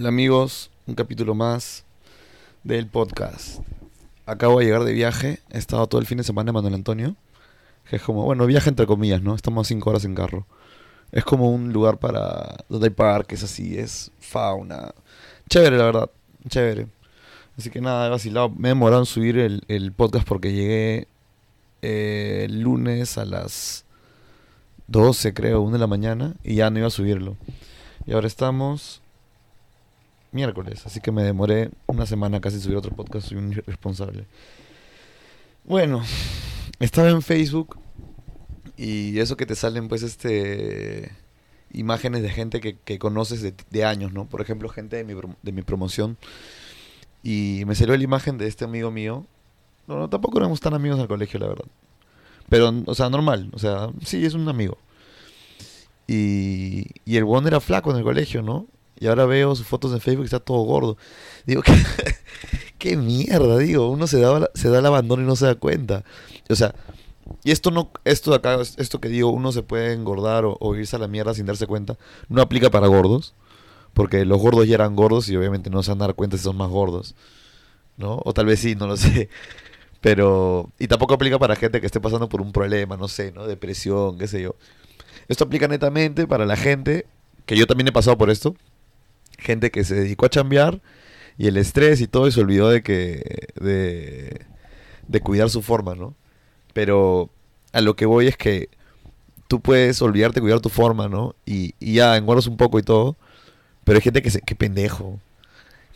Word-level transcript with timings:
Hola 0.00 0.08
amigos, 0.08 0.70
un 0.86 0.94
capítulo 0.94 1.34
más 1.34 1.84
del 2.64 2.86
podcast. 2.86 3.60
Acabo 4.24 4.58
de 4.58 4.64
llegar 4.64 4.84
de 4.84 4.94
viaje, 4.94 5.40
he 5.50 5.58
estado 5.58 5.86
todo 5.88 6.00
el 6.00 6.06
fin 6.06 6.16
de 6.16 6.24
semana 6.24 6.48
en 6.48 6.54
Manuel 6.54 6.72
Antonio, 6.72 7.16
que 7.84 7.96
es 7.96 8.02
como, 8.02 8.24
bueno, 8.24 8.46
viaje 8.46 8.70
entre 8.70 8.86
comillas, 8.86 9.20
¿no? 9.20 9.34
Estamos 9.34 9.68
cinco 9.68 9.90
horas 9.90 10.06
en 10.06 10.14
carro. 10.14 10.46
Es 11.12 11.22
como 11.22 11.50
un 11.50 11.74
lugar 11.74 11.98
para, 11.98 12.64
donde 12.70 12.86
hay 12.86 12.94
parques 12.94 13.42
así, 13.42 13.76
es 13.76 14.10
fauna. 14.20 14.94
Chévere, 15.50 15.76
la 15.76 15.84
verdad, 15.84 16.10
chévere. 16.48 16.86
Así 17.58 17.68
que 17.68 17.82
nada, 17.82 18.08
he. 18.16 18.48
Me 18.56 18.68
he 18.68 18.70
demorado 18.70 19.02
en 19.02 19.06
subir 19.06 19.36
el, 19.36 19.64
el 19.68 19.92
podcast 19.92 20.26
porque 20.26 20.54
llegué 20.54 21.08
eh, 21.82 22.46
el 22.46 22.62
lunes 22.62 23.18
a 23.18 23.26
las 23.26 23.84
12, 24.86 25.34
creo, 25.34 25.60
1 25.60 25.72
de 25.72 25.78
la 25.78 25.86
mañana, 25.86 26.36
y 26.42 26.54
ya 26.54 26.70
no 26.70 26.78
iba 26.78 26.88
a 26.88 26.90
subirlo. 26.90 27.36
Y 28.06 28.12
ahora 28.12 28.28
estamos 28.28 29.02
miércoles, 30.32 30.86
así 30.86 31.00
que 31.00 31.12
me 31.12 31.22
demoré 31.22 31.70
una 31.86 32.06
semana 32.06 32.40
casi 32.40 32.60
subir 32.60 32.76
otro 32.76 32.94
podcast, 32.94 33.28
soy 33.28 33.38
un 33.38 33.52
irresponsable. 33.52 34.26
Bueno, 35.64 36.02
estaba 36.78 37.10
en 37.10 37.22
Facebook 37.22 37.78
y 38.76 39.18
eso 39.18 39.36
que 39.36 39.46
te 39.46 39.54
salen 39.54 39.88
pues 39.88 40.02
este 40.02 41.12
imágenes 41.72 42.22
de 42.22 42.30
gente 42.30 42.60
que, 42.60 42.76
que 42.76 42.98
conoces 42.98 43.42
de, 43.42 43.54
de 43.70 43.84
años, 43.84 44.12
¿no? 44.12 44.26
Por 44.26 44.40
ejemplo, 44.40 44.68
gente 44.68 44.96
de 44.96 45.04
mi, 45.04 45.14
de 45.42 45.52
mi 45.52 45.62
promoción 45.62 46.16
y 47.22 47.62
me 47.66 47.74
salió 47.74 47.96
la 47.96 48.02
imagen 48.02 48.38
de 48.38 48.46
este 48.46 48.64
amigo 48.64 48.90
mío. 48.90 49.26
No, 49.86 49.98
no, 49.98 50.08
tampoco 50.08 50.38
éramos 50.38 50.60
tan 50.60 50.74
amigos 50.74 50.98
al 51.00 51.08
colegio, 51.08 51.38
la 51.40 51.48
verdad. 51.48 51.66
Pero, 52.48 52.72
o 52.86 52.94
sea, 52.94 53.08
normal, 53.10 53.50
o 53.52 53.58
sea, 53.58 53.90
sí, 54.04 54.24
es 54.24 54.34
un 54.34 54.48
amigo. 54.48 54.78
Y, 56.06 56.86
y 57.04 57.16
el 57.16 57.24
huevón 57.24 57.46
era 57.46 57.60
flaco 57.60 57.90
en 57.92 57.98
el 57.98 58.02
colegio, 58.02 58.42
¿no? 58.42 58.66
Y 59.00 59.06
ahora 59.06 59.24
veo 59.24 59.56
sus 59.56 59.66
fotos 59.66 59.92
en 59.92 60.00
Facebook 60.00 60.24
y 60.24 60.26
está 60.26 60.40
todo 60.40 60.58
gordo. 60.58 60.96
Digo, 61.46 61.62
¿qué, 62.78 62.96
mierda, 62.96 63.58
digo? 63.58 63.90
Uno 63.90 64.06
se 64.06 64.20
da, 64.20 64.50
se 64.54 64.68
da 64.68 64.78
el 64.78 64.86
abandono 64.86 65.22
y 65.22 65.26
no 65.26 65.36
se 65.36 65.46
da 65.46 65.54
cuenta. 65.54 66.04
O 66.50 66.54
sea, 66.54 66.74
y 67.42 67.50
esto 67.50 67.70
no, 67.70 67.90
esto 68.04 68.34
acá, 68.34 68.58
esto 68.60 69.00
que 69.00 69.08
digo, 69.08 69.30
uno 69.30 69.52
se 69.52 69.62
puede 69.62 69.94
engordar 69.94 70.44
o, 70.44 70.56
o 70.60 70.76
irse 70.76 70.96
a 70.96 70.98
la 70.98 71.08
mierda 71.08 71.34
sin 71.34 71.46
darse 71.46 71.66
cuenta, 71.66 71.96
no 72.28 72.42
aplica 72.42 72.70
para 72.70 72.86
gordos. 72.86 73.34
Porque 73.94 74.24
los 74.24 74.38
gordos 74.40 74.68
ya 74.68 74.74
eran 74.76 74.94
gordos 74.94 75.28
y 75.28 75.36
obviamente 75.36 75.70
no 75.70 75.82
se 75.82 75.90
van 75.90 76.02
a 76.02 76.06
dar 76.06 76.14
cuenta 76.14 76.36
si 76.36 76.44
son 76.44 76.56
más 76.56 76.68
gordos. 76.68 77.14
¿No? 77.96 78.20
O 78.24 78.32
tal 78.32 78.46
vez 78.46 78.60
sí, 78.60 78.74
no 78.74 78.86
lo 78.86 78.96
sé. 78.96 79.28
Pero, 80.00 80.70
y 80.78 80.88
tampoco 80.88 81.14
aplica 81.14 81.38
para 81.38 81.56
gente 81.56 81.80
que 81.80 81.86
esté 81.86 82.00
pasando 82.00 82.28
por 82.28 82.40
un 82.40 82.52
problema, 82.52 82.96
no 82.96 83.08
sé, 83.08 83.32
¿no? 83.32 83.46
Depresión, 83.46 84.18
qué 84.18 84.28
sé 84.28 84.42
yo. 84.42 84.56
Esto 85.28 85.44
aplica 85.44 85.68
netamente 85.68 86.26
para 86.26 86.46
la 86.46 86.56
gente, 86.56 87.06
que 87.46 87.56
yo 87.56 87.66
también 87.66 87.88
he 87.88 87.92
pasado 87.92 88.16
por 88.16 88.30
esto, 88.30 88.54
gente 89.40 89.70
que 89.70 89.84
se 89.84 89.94
dedicó 89.94 90.26
a 90.26 90.30
chambear 90.30 90.80
y 91.38 91.46
el 91.46 91.56
estrés 91.56 92.00
y 92.00 92.06
todo 92.06 92.28
y 92.28 92.32
se 92.32 92.40
olvidó 92.40 92.68
de 92.68 92.82
que, 92.82 93.48
de, 93.60 95.20
cuidar 95.22 95.50
su 95.50 95.62
forma, 95.62 95.94
¿no? 95.94 96.14
Pero 96.74 97.30
a 97.72 97.80
lo 97.80 97.96
que 97.96 98.06
voy 98.06 98.26
es 98.26 98.36
que 98.36 98.68
tú 99.48 99.60
puedes 99.60 100.00
olvidarte 100.02 100.36
de 100.36 100.42
cuidar 100.42 100.60
tu 100.60 100.68
forma, 100.68 101.08
¿no? 101.08 101.34
Y, 101.46 101.74
ya 101.80 102.16
engordas 102.16 102.46
un 102.46 102.56
poco 102.56 102.78
y 102.78 102.82
todo, 102.82 103.16
pero 103.84 103.96
hay 103.96 104.02
gente 104.02 104.22
que 104.22 104.30
se, 104.30 104.40
qué 104.42 104.54
pendejo, 104.54 105.18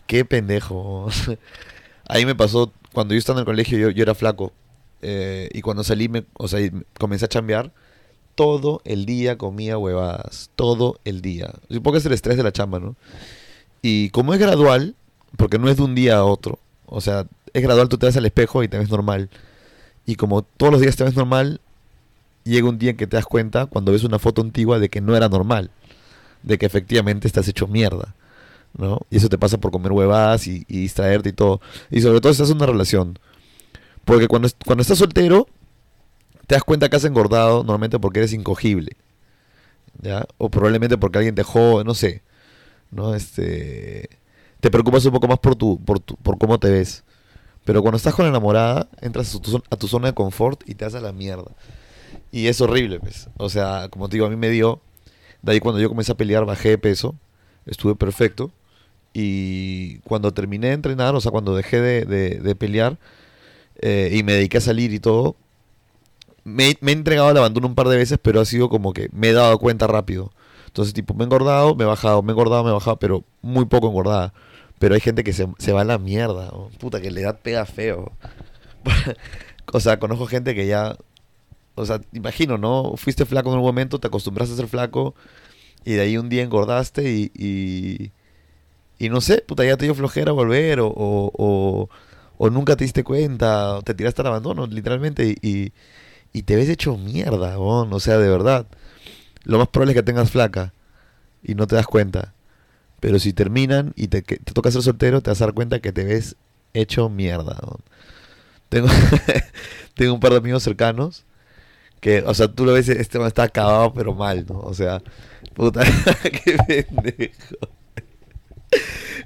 qué 0.06 0.25
pendejo. 0.25 1.09
Ahí 2.09 2.27
me 2.27 2.34
pasó, 2.34 2.72
cuando 2.92 3.15
yo 3.15 3.19
estaba 3.19 3.39
en 3.39 3.42
el 3.42 3.47
colegio, 3.47 3.78
yo, 3.78 3.91
yo 3.91 4.03
era 4.03 4.15
flaco. 4.15 4.53
eh, 5.03 5.50
y 5.53 5.61
cuando 5.61 5.84
salí, 5.84 6.09
me, 6.09 6.25
o 6.39 6.48
sea, 6.48 6.61
comencé 6.98 7.27
a 7.27 7.28
chambear, 7.28 7.72
todo 8.34 8.80
el 8.84 9.06
día 9.06 9.38
comía 9.38 9.78
huevadas. 9.78 10.50
Todo 10.56 10.98
el 11.04 11.22
día. 11.22 11.52
Supongo 11.68 11.92
que 11.92 11.98
es 11.98 12.06
el 12.06 12.12
estrés 12.12 12.36
de 12.36 12.42
la 12.42 12.52
chamba, 12.52 12.80
¿no? 12.80 12.96
Y 13.82 14.10
como 14.10 14.34
es 14.34 14.41
gradual, 14.41 14.94
porque 15.36 15.58
no 15.58 15.68
es 15.68 15.76
de 15.76 15.82
un 15.82 15.94
día 15.94 16.16
a 16.16 16.24
otro, 16.24 16.58
o 16.86 17.00
sea, 17.00 17.26
es 17.52 17.62
gradual, 17.62 17.88
tú 17.88 17.98
te 17.98 18.06
ves 18.06 18.16
al 18.16 18.26
espejo 18.26 18.62
y 18.62 18.68
te 18.68 18.78
ves 18.78 18.91
normal. 18.91 19.30
Y 20.06 20.16
como 20.16 20.42
todos 20.42 20.72
los 20.72 20.80
días 20.80 20.96
te 20.96 21.04
ves 21.04 21.16
normal, 21.16 21.60
llega 22.44 22.69
un 22.69 22.78
día 22.78 22.91
en 22.91 22.97
que 22.97 23.06
te 23.06 23.16
das 23.16 23.26
cuenta, 23.26 23.66
cuando 23.66 23.92
ves 23.92 24.04
una 24.04 24.19
foto 24.19 24.42
antigua, 24.42 24.78
de 24.78 24.88
que 24.88 25.00
no 25.00 25.16
era 25.16 25.28
normal. 25.28 25.70
De 26.42 26.59
que 26.59 26.66
efectivamente 26.66 27.26
estás 27.26 27.48
hecho 27.48 27.66
mierda. 27.66 28.14
¿no? 28.76 29.00
Y 29.10 29.16
eso 29.16 29.28
te 29.28 29.38
pasa 29.38 29.59
por 29.59 29.70
comer 29.70 29.92
huevadas 29.92 30.47
y, 30.47 30.64
distraerte 30.69 31.30
y 31.30 31.32
todo. 31.32 31.60
Y 31.91 32.00
sobre 32.00 32.20
todo 32.20 32.32
si 32.32 32.42
estás 32.42 32.50
en 32.50 32.56
una 32.56 32.66
relación. 32.66 33.19
Porque 34.04 34.28
cuando, 34.28 34.48
cuando 34.66 34.82
estás 34.82 34.98
soltero, 34.98 35.47
te 36.47 36.55
das 36.55 36.65
cuenta 36.65 36.88
que 36.88 36.97
has 36.97 37.05
engordado 37.05 37.59
normalmente 37.65 37.99
porque 37.99 38.21
eres 38.21 38.32
incogible. 38.32 38.97
¿Ya? 40.00 40.27
O 40.38 40.50
probablemente 40.50 40.99
porque 40.99 41.19
alguien 41.19 41.34
te 41.34 41.43
jode, 41.43 41.84
no 41.84 41.94
sé. 41.94 42.22
¿No? 42.91 43.15
Este. 43.15 44.09
Te 44.60 44.71
preocupas 44.71 45.04
un 45.06 45.12
poco 45.12 45.28
más 45.28 45.38
por 45.38 45.56
tu, 45.56 45.78
por 45.84 46.00
tu, 46.00 46.16
por 46.16 46.38
cómo 46.38 46.59
te 46.59 46.71
ves. 46.71 47.04
Pero 47.65 47.81
cuando 47.83 47.97
estás 47.97 48.15
con 48.15 48.25
la 48.25 48.31
enamorada, 48.31 48.88
entras 49.00 49.34
a 49.34 49.41
tu, 49.41 49.62
a 49.71 49.77
tu 49.77 49.88
zona 49.88 50.09
de 50.09 50.15
confort 50.15 50.62
y 50.69 50.75
te 50.75 50.84
haces 50.84 51.03
la 51.03 51.12
mierda. 51.12 51.50
Y 52.33 52.47
es 52.49 52.60
horrible, 52.60 53.00
pues. 53.00 53.28
O 53.37 53.49
sea, 53.49 53.88
como 53.91 54.09
te 54.09 54.16
digo, 54.16 54.27
a 54.27 54.31
mí 54.31 54.37
me 54.37 54.50
dio. 54.50 54.81
De 55.43 55.53
ahí 55.53 55.60
cuando 55.60 55.81
yo 55.81 55.88
comencé 55.88 56.12
a 56.12 56.16
pelear, 56.16 56.44
bajé 56.44 56.71
de 56.71 56.78
peso. 56.78 57.15
Estuve 57.66 57.94
perfecto. 57.94 58.50
Y 59.12 59.99
cuando 60.00 60.33
terminé 60.33 60.69
de 60.69 60.72
entrenar, 60.75 61.15
o 61.15 61.21
sea, 61.21 61.31
cuando 61.31 61.54
dejé 61.56 61.81
de, 61.81 62.04
de- 62.04 62.41
de 62.41 62.54
pelear 62.56 62.99
eh, 63.81 64.10
y 64.12 64.22
me 64.25 64.33
dediqué 64.34 64.59
a 64.59 64.60
salir 64.60 64.93
y 64.93 64.99
todo, 65.00 65.37
me, 66.44 66.77
me 66.81 66.93
he 66.93 66.94
entregado 66.94 67.28
al 67.28 67.37
abandono 67.37 67.66
un 67.66 67.75
par 67.75 67.88
de 67.88 67.97
veces, 67.97 68.19
pero 68.22 68.41
ha 68.41 68.44
sido 68.44 68.69
como 68.69 68.93
que 68.93 69.09
me 69.12 69.31
he 69.31 69.32
dado 69.32 69.59
cuenta 69.59 69.87
rápido. 69.87 70.32
Entonces, 70.66 70.94
tipo, 70.94 71.15
me 71.15 71.25
he 71.25 71.27
engordado, 71.27 71.75
me 71.75 71.84
he 71.84 71.87
bajado, 71.87 72.22
me 72.22 72.32
he 72.32 72.34
engordado, 72.34 72.65
me 72.65 72.71
he 72.71 72.75
bajado, 72.75 72.99
pero 72.99 73.25
muy 73.43 73.65
poco 73.66 73.88
engordada. 73.88 74.32
Pero 74.78 74.94
hay 74.94 75.00
gente 75.00 75.25
que 75.25 75.33
se, 75.33 75.49
se 75.59 75.72
va 75.72 75.83
a 75.83 75.84
la 75.84 75.99
mierda, 75.99 76.47
¿no? 76.47 76.69
puta, 76.78 77.00
que 77.00 77.10
la 77.10 77.21
edad 77.21 77.41
pega 77.43 77.65
feo. 77.65 78.12
o 79.72 79.81
sea, 79.81 79.99
conozco 79.99 80.27
gente 80.27 80.54
que 80.54 80.66
ya, 80.66 80.97
o 81.75 81.87
sea, 81.87 82.00
imagino, 82.12 82.59
¿no? 82.59 82.94
Fuiste 82.97 83.25
flaco 83.25 83.50
en 83.53 83.59
un 83.59 83.65
momento, 83.65 83.99
te 84.00 84.09
acostumbraste 84.09 84.54
a 84.54 84.56
ser 84.56 84.69
flaco 84.69 85.15
y 85.84 85.94
de 85.94 86.00
ahí 86.03 86.16
un 86.16 86.28
día 86.28 86.43
engordaste 86.43 87.10
y, 87.12 88.10
y, 88.99 89.09
no 89.09 89.21
sé, 89.21 89.43
puta, 89.47 89.65
ya 89.65 89.77
te 89.77 89.84
dio 89.84 89.94
flojera 89.94 90.33
volver 90.33 90.81
o, 90.81 90.88
o, 90.88 91.88
o, 92.38 92.50
nunca 92.50 92.77
te 92.77 92.84
diste 92.84 93.04
cuenta, 93.04 93.77
o 93.77 93.83
te 93.83 93.94
tiraste 93.94 94.22
al 94.22 94.28
abandono, 94.28 94.66
literalmente, 94.66 95.37
y, 95.43 95.72
y 96.34 96.43
te 96.43 96.56
ves 96.56 96.69
hecho 96.69 96.99
mierda, 96.99 97.59
weón, 97.59 97.93
o 97.93 98.00
sea, 98.00 98.19
de 98.19 98.28
verdad. 98.28 98.67
Lo 99.45 99.59
más 99.59 99.69
probable 99.69 99.93
es 99.93 99.97
que 99.97 100.03
tengas 100.03 100.31
flaca 100.31 100.75
y 101.43 101.55
no 101.55 101.67
te 101.67 101.77
das 101.77 101.87
cuenta. 101.87 102.34
Pero 103.00 103.19
si 103.19 103.33
terminan 103.33 103.93
y 103.97 104.09
te, 104.09 104.22
te 104.22 104.53
toca 104.53 104.71
ser 104.71 104.83
soltero, 104.83 105.22
te 105.22 105.31
vas 105.31 105.41
a 105.41 105.47
dar 105.47 105.55
cuenta 105.55 105.81
que 105.81 105.93
te 105.93 106.05
ves 106.05 106.37
hecho 106.75 107.09
mierda. 107.09 107.56
Tengo, 108.69 108.89
tengo 109.95 110.15
un 110.15 110.21
par 110.21 110.33
de 110.33 110.39
amigos 110.39 110.65
cercanos 110.65 111.25
que, 112.00 112.22
o 112.27 112.34
sea, 112.34 112.49
tú 112.49 112.66
lo 112.66 112.72
ves, 112.72 112.89
este 112.89 113.25
está 113.27 113.45
acabado 113.45 113.95
pero 113.95 114.12
mal, 114.15 114.45
¿no? 114.49 114.61
O 114.61 114.75
sea, 114.75 115.03
puta, 115.55 115.84
qué 116.45 116.59
pendejo. 116.66 117.69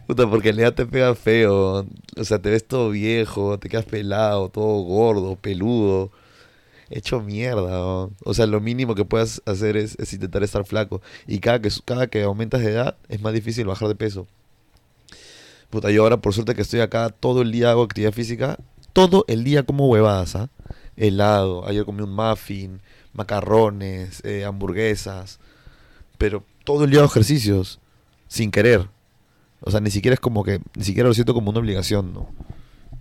Puta, 0.07 0.29
porque 0.29 0.51
en 0.51 0.57
realidad 0.57 0.75
te 0.75 0.87
pega 0.87 1.15
feo. 1.15 1.87
O 2.17 2.25
sea, 2.25 2.39
te 2.41 2.51
ves 2.51 2.67
todo 2.67 2.91
viejo, 2.91 3.59
te 3.59 3.69
quedas 3.69 3.87
pelado, 3.87 4.49
todo 4.51 4.83
gordo, 4.83 5.37
peludo. 5.37 6.13
Hecho 6.91 7.21
mierda. 7.21 8.09
O 8.25 8.35
sea, 8.35 8.47
lo 8.47 8.61
mínimo 8.61 8.95
que 8.95 9.05
puedas 9.05 9.43
hacer 9.47 9.77
es, 9.77 9.97
intentar 10.13 10.43
estar 10.43 10.65
flaco. 10.65 11.01
Y 11.27 11.41
cada 11.41 11.61
que, 11.61 11.71
cada 11.85 12.07
que 12.07 12.23
aumentas 12.23 12.63
de 12.63 12.73
edad, 12.73 12.97
es 13.09 13.21
más 13.21 13.33
difícil 13.33 13.67
bajar 13.67 13.89
de 13.89 13.95
peso. 13.95 14.27
Puta, 15.71 15.91
yo 15.91 16.03
ahora 16.03 16.17
por 16.17 16.33
suerte 16.33 16.55
que 16.55 16.63
estoy 16.63 16.81
acá, 16.81 17.11
todo 17.11 17.43
el 17.43 17.53
día 17.53 17.71
hago 17.71 17.83
actividad 17.83 18.13
física. 18.13 18.59
Todo 18.93 19.25
el 19.29 19.45
día 19.45 19.65
como 19.65 19.89
huevadas, 19.89 20.35
¿ah? 20.35 20.49
Helado. 20.97 21.67
Ayer 21.67 21.85
comí 21.85 22.03
un 22.03 22.15
muffin, 22.15 22.81
macarrones, 23.13 24.25
eh, 24.25 24.45
hamburguesas. 24.45 25.39
Pero 26.17 26.43
todo 26.65 26.85
el 26.85 26.91
día 26.91 27.01
hago 27.01 27.09
ejercicios. 27.09 27.81
Sin 28.29 28.51
querer. 28.51 28.89
O 29.61 29.71
sea, 29.71 29.81
ni 29.81 29.91
siquiera 29.91 30.15
es 30.15 30.21
como 30.21 30.45
que, 30.45 30.61
ni 30.75 30.85
siquiera 30.85 31.09
lo 31.09 31.15
siento 31.15 31.35
como 31.35 31.51
una 31.51 31.61
obligación, 31.61 32.13
¿no? 32.13 32.29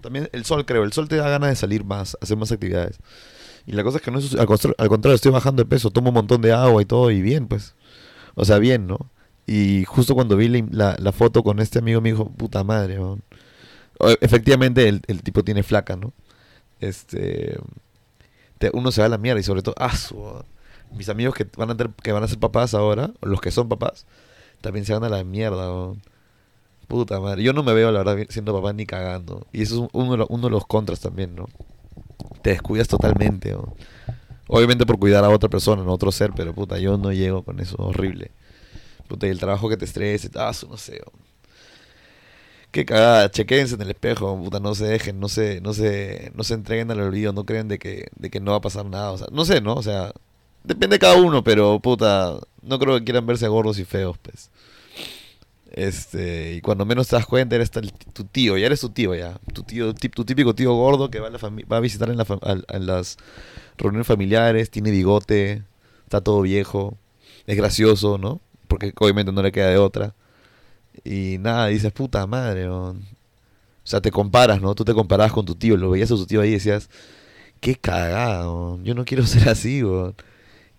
También 0.01 0.29
el 0.31 0.45
sol, 0.45 0.65
creo, 0.65 0.83
el 0.83 0.93
sol 0.93 1.07
te 1.07 1.15
da 1.15 1.29
ganas 1.29 1.49
de 1.49 1.55
salir 1.55 1.83
más, 1.83 2.17
hacer 2.21 2.37
más 2.37 2.51
actividades. 2.51 2.99
Y 3.67 3.73
la 3.73 3.83
cosa 3.83 3.99
es 3.99 4.03
que 4.03 4.11
no 4.11 4.19
es, 4.19 4.33
al, 4.35 4.47
al 4.77 4.89
contrario, 4.89 5.15
estoy 5.15 5.31
bajando 5.33 5.63
de 5.63 5.69
peso, 5.69 5.91
tomo 5.91 6.09
un 6.09 6.15
montón 6.15 6.41
de 6.41 6.53
agua 6.53 6.81
y 6.81 6.85
todo, 6.85 7.11
y 7.11 7.21
bien, 7.21 7.47
pues. 7.47 7.75
O 8.35 8.45
sea, 8.45 8.59
bien, 8.59 8.87
¿no? 8.87 8.99
Y 9.47 9.85
justo 9.85 10.15
cuando 10.15 10.37
vi 10.37 10.49
la, 10.71 10.97
foto 11.13 11.43
con 11.43 11.59
este 11.59 11.79
amigo 11.79 12.01
me 12.01 12.11
dijo, 12.11 12.29
puta 12.31 12.63
madre, 12.63 12.99
weón". 12.99 13.23
O- 13.99 14.09
Efectivamente, 14.21 14.87
el, 14.89 15.01
el 15.07 15.23
tipo 15.23 15.43
tiene 15.43 15.63
flaca, 15.63 15.95
¿no? 15.97 16.13
Este. 16.81 17.57
te- 18.57 18.71
uno 18.73 18.91
se 18.91 19.01
va 19.01 19.07
a 19.07 19.09
la 19.09 19.17
mierda 19.17 19.39
y 19.39 19.43
sobre 19.43 19.61
todo, 19.61 19.75
ah, 19.77 19.95
su- 19.95 20.43
mis 20.95 21.09
amigos 21.09 21.35
que 21.35 21.45
van, 21.57 21.71
a 21.71 21.75
que 22.03 22.11
van 22.11 22.23
a 22.23 22.27
ser 22.27 22.39
papás 22.39 22.73
ahora, 22.73 23.11
los 23.21 23.41
que 23.41 23.51
son 23.51 23.69
papás, 23.69 24.05
también 24.61 24.85
se 24.85 24.93
van 24.93 25.03
a 25.03 25.09
la 25.09 25.23
mierda, 25.23 25.71
weón. 25.73 26.01
Puta 26.87 27.19
madre. 27.19 27.43
Yo 27.43 27.53
no 27.53 27.63
me 27.63 27.73
veo, 27.73 27.91
la 27.91 28.03
verdad, 28.03 28.25
siendo 28.29 28.53
papá 28.53 28.73
ni 28.73 28.85
cagando. 28.85 29.47
Y 29.53 29.63
eso 29.63 29.75
es 29.75 29.81
un- 29.93 30.11
uno 30.13 30.25
uno 30.29 30.43
de 30.47 30.51
los 30.51 30.67
contras 30.67 30.99
también, 31.01 31.35
¿no? 31.35 31.47
Te 32.47 32.53
descuidas 32.53 32.87
totalmente, 32.87 33.51
¿no? 33.51 33.75
Obviamente 34.47 34.85
por 34.85 34.97
cuidar 34.97 35.21
a 35.25 35.29
otra 35.29 35.49
persona, 35.49 35.81
a 35.81 35.85
otro 35.91 36.13
ser, 36.13 36.31
pero 36.33 36.53
puta, 36.53 36.79
yo 36.79 36.97
no 36.97 37.11
llego 37.11 37.43
con 37.43 37.59
eso, 37.59 37.75
horrible. 37.77 38.31
Puta, 39.09 39.27
y 39.27 39.31
el 39.31 39.37
trabajo 39.37 39.67
que 39.67 39.75
te 39.75 39.83
estrese, 39.83 40.29
ah, 40.35 40.53
no 40.69 40.77
sé. 40.77 41.01
¿no? 41.05 41.11
Qué 42.71 42.85
cagada, 42.85 43.29
chequense 43.29 43.75
en 43.75 43.81
el 43.81 43.89
espejo, 43.89 44.41
puta, 44.41 44.61
no 44.61 44.75
se 44.75 44.85
dejen, 44.85 45.19
no 45.19 45.27
se, 45.27 45.59
no 45.59 45.73
se, 45.73 46.31
no 46.35 46.45
se 46.45 46.53
entreguen 46.53 46.89
al 46.89 47.01
olvido, 47.01 47.33
no 47.33 47.43
creen 47.43 47.67
de 47.67 47.79
que, 47.79 48.07
de 48.15 48.29
que 48.29 48.39
no 48.39 48.51
va 48.51 48.57
a 48.59 48.61
pasar 48.61 48.85
nada, 48.85 49.11
o 49.11 49.17
no 49.29 49.43
sé, 49.43 49.59
¿no? 49.59 49.73
O 49.73 49.83
sea, 49.83 50.13
depende 50.63 50.95
de 50.95 50.99
cada 50.99 51.17
uno, 51.17 51.43
pero 51.43 51.81
puta, 51.81 52.39
no 52.61 52.79
creo 52.79 52.97
que 52.97 53.03
quieran 53.03 53.25
verse 53.25 53.49
gordos 53.49 53.77
y 53.77 53.83
feos, 53.83 54.17
pues. 54.19 54.51
Este, 55.71 56.53
y 56.55 56.61
cuando 56.61 56.85
menos 56.85 57.07
te 57.07 57.15
das 57.15 57.25
cuenta, 57.25 57.55
eres 57.55 57.71
tu 57.71 58.23
tío, 58.25 58.57
ya 58.57 58.65
eres 58.67 58.81
tu 58.81 58.89
tío, 58.89 59.15
ya. 59.15 59.39
Tu 59.53 59.63
tío, 59.63 59.93
tu 59.93 60.25
típico 60.25 60.55
tío 60.55 60.73
gordo 60.73 61.09
que 61.09 61.19
va 61.19 61.27
a, 61.27 61.29
la 61.31 61.37
va 61.39 61.77
a 61.77 61.79
visitar 61.79 62.09
en, 62.09 62.17
la 62.17 62.25
las 62.79 63.17
reuniones 63.77 64.07
familiares, 64.07 64.69
tiene 64.69 64.91
bigote, 64.91 65.63
está 66.03 66.21
todo 66.21 66.41
viejo, 66.41 66.97
es 67.45 67.57
gracioso, 67.57 68.17
¿no? 68.17 68.41
Porque 68.67 68.93
obviamente 68.99 69.31
no 69.31 69.41
le 69.41 69.51
queda 69.51 69.69
de 69.69 69.77
otra. 69.77 70.15
Y 71.03 71.37
nada, 71.39 71.67
dices, 71.67 71.91
puta 71.91 72.25
madre, 72.27 72.67
o 72.69 72.95
sea, 73.83 74.01
te 74.01 74.11
comparas, 74.11 74.61
¿no? 74.61 74.75
Tú 74.75 74.85
te 74.85 74.93
comparabas 74.93 75.31
con 75.33 75.45
tu 75.45 75.55
tío, 75.55 75.77
lo 75.77 75.91
veías 75.91 76.11
a 76.11 76.15
tu 76.15 76.25
tío 76.25 76.41
ahí 76.41 76.49
y 76.49 76.53
decías, 76.53 76.89
qué 77.61 77.75
cagado, 77.75 78.79
yo 78.83 78.95
no 78.95 79.05
quiero 79.05 79.25
ser 79.27 79.49
así, 79.49 79.81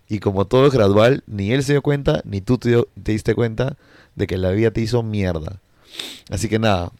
Y 0.09 0.21
como 0.21 0.47
todo 0.47 0.67
es 0.67 0.73
gradual, 0.73 1.23
ni 1.27 1.53
él 1.53 1.63
se 1.63 1.73
dio 1.73 1.83
cuenta, 1.83 2.23
ni 2.25 2.41
tú 2.41 2.59
te, 2.59 2.83
te 3.03 3.13
diste 3.13 3.35
cuenta 3.35 3.77
de 4.15 4.27
que 4.27 4.39
la 4.39 4.51
vida 4.51 4.71
te 4.71 4.81
hizo 4.81 5.03
mierda. 5.03 5.61
Así 6.31 6.49
que 6.49 6.59
nada, 6.59 6.93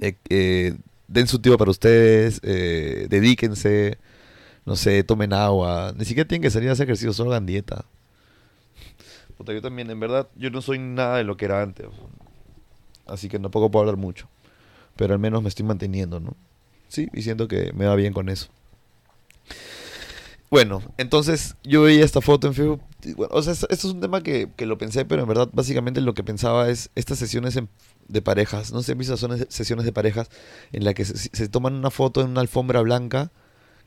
eh, 0.00 0.16
eh, 0.28 0.74
den 1.08 1.26
su 1.26 1.38
tiempo 1.38 1.58
para 1.58 1.70
ustedes, 1.70 2.40
eh, 2.42 3.06
dedíquense, 3.08 3.98
no 4.66 4.76
sé, 4.76 5.02
tomen 5.02 5.32
agua, 5.32 5.94
ni 5.96 6.04
siquiera 6.04 6.28
tienen 6.28 6.42
que 6.42 6.50
salir 6.50 6.68
a 6.68 6.72
hacer 6.72 6.84
ejercicio, 6.84 7.12
solo 7.12 7.30
hagan 7.30 7.46
dieta. 7.46 7.84
Yo 9.46 9.62
también, 9.62 9.90
en 9.90 9.98
verdad, 9.98 10.28
yo 10.36 10.50
no 10.50 10.60
soy 10.60 10.78
nada 10.78 11.16
de 11.16 11.24
lo 11.24 11.36
que 11.36 11.46
era 11.46 11.62
antes. 11.62 11.86
Así 13.06 13.28
que 13.28 13.38
tampoco 13.38 13.70
puedo 13.70 13.82
hablar 13.82 13.96
mucho. 13.96 14.28
Pero 14.96 15.14
al 15.14 15.18
menos 15.18 15.42
me 15.42 15.48
estoy 15.48 15.64
manteniendo, 15.64 16.20
¿no? 16.20 16.36
Sí, 16.88 17.08
y 17.14 17.22
siento 17.22 17.48
que 17.48 17.72
me 17.72 17.86
va 17.86 17.96
bien 17.96 18.12
con 18.12 18.28
eso. 18.28 18.48
Bueno, 20.50 20.82
entonces 20.98 21.56
yo 21.62 21.82
veía 21.82 22.04
esta 22.04 22.20
foto 22.20 22.48
en 22.48 22.54
Facebook. 22.54 22.82
o 23.30 23.40
sea, 23.40 23.52
esto 23.52 23.68
es 23.70 23.84
un 23.84 24.00
tema 24.00 24.20
que, 24.20 24.50
lo 24.58 24.78
pensé, 24.78 25.04
pero 25.04 25.22
en 25.22 25.28
verdad 25.28 25.48
básicamente 25.52 26.00
lo 26.00 26.12
que 26.12 26.24
pensaba 26.24 26.68
es 26.68 26.90
estas 26.96 27.20
sesiones 27.20 27.56
de 28.08 28.22
parejas. 28.22 28.72
No 28.72 28.82
sé, 28.82 28.96
mis 28.96 29.06
son 29.06 29.46
sesiones 29.48 29.84
de 29.84 29.92
parejas 29.92 30.28
en 30.72 30.84
las 30.84 30.94
que 30.94 31.04
se, 31.04 31.48
toman 31.48 31.74
una 31.74 31.90
foto 31.90 32.20
en 32.20 32.30
una 32.30 32.40
alfombra 32.40 32.80
blanca, 32.80 33.30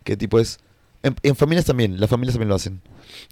que 0.04 0.16
tipo 0.16 0.40
es... 0.40 0.60
En, 1.04 1.36
familias 1.36 1.66
también, 1.66 2.00
las 2.00 2.10
familias 2.10 2.36
también 2.36 2.48
lo 2.48 2.56
hacen. 2.56 2.82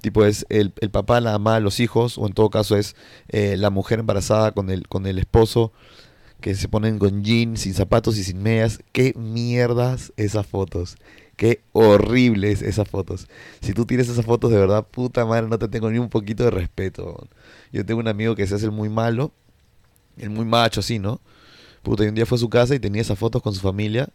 Tipo 0.01 0.25
es 0.25 0.45
el, 0.49 0.71
papá, 0.91 1.21
la 1.21 1.31
mamá, 1.31 1.61
los 1.61 1.79
hijos, 1.79 2.17
o 2.17 2.27
en 2.27 2.33
todo 2.33 2.49
caso 2.49 2.75
es 2.75 2.97
eh, 3.29 3.55
la 3.55 3.69
mujer 3.69 3.99
embarazada 3.99 4.51
con 4.51 4.69
el, 4.69 4.89
con 4.89 5.07
el 5.07 5.17
esposo 5.17 5.71
que 6.41 6.55
se 6.55 6.67
ponen 6.67 6.99
con 6.99 7.23
jeans, 7.23 7.61
sin 7.61 7.73
zapatos 7.73 8.17
y 8.17 8.25
sin 8.25 8.43
medias. 8.43 8.79
Qué 8.91 9.13
mierdas 9.15 10.11
esas 10.17 10.45
fotos. 10.47 10.97
Qué 11.41 11.63
horribles 11.71 12.61
esas 12.61 12.87
fotos. 12.87 13.27
Si 13.61 13.73
tú 13.73 13.87
tienes 13.87 14.07
esas 14.07 14.23
fotos 14.23 14.51
de 14.51 14.59
verdad, 14.59 14.85
puta 14.85 15.25
madre, 15.25 15.47
no 15.47 15.57
te 15.57 15.67
tengo 15.67 15.89
ni 15.89 15.97
un 15.97 16.07
poquito 16.07 16.43
de 16.43 16.51
respeto. 16.51 17.27
Yo 17.71 17.83
tengo 17.83 17.99
un 17.99 18.07
amigo 18.07 18.35
que 18.35 18.45
se 18.45 18.53
hace 18.53 18.65
el 18.65 18.71
muy 18.71 18.89
malo, 18.89 19.31
el 20.17 20.29
muy 20.29 20.45
macho 20.45 20.81
así, 20.81 20.99
¿no? 20.99 21.19
Puta, 21.81 22.03
y 22.03 22.09
un 22.09 22.13
día 22.13 22.27
fue 22.27 22.35
a 22.35 22.39
su 22.39 22.47
casa 22.47 22.75
y 22.75 22.79
tenía 22.79 23.01
esas 23.01 23.17
fotos 23.17 23.41
con 23.41 23.55
su 23.55 23.59
familia. 23.59 24.09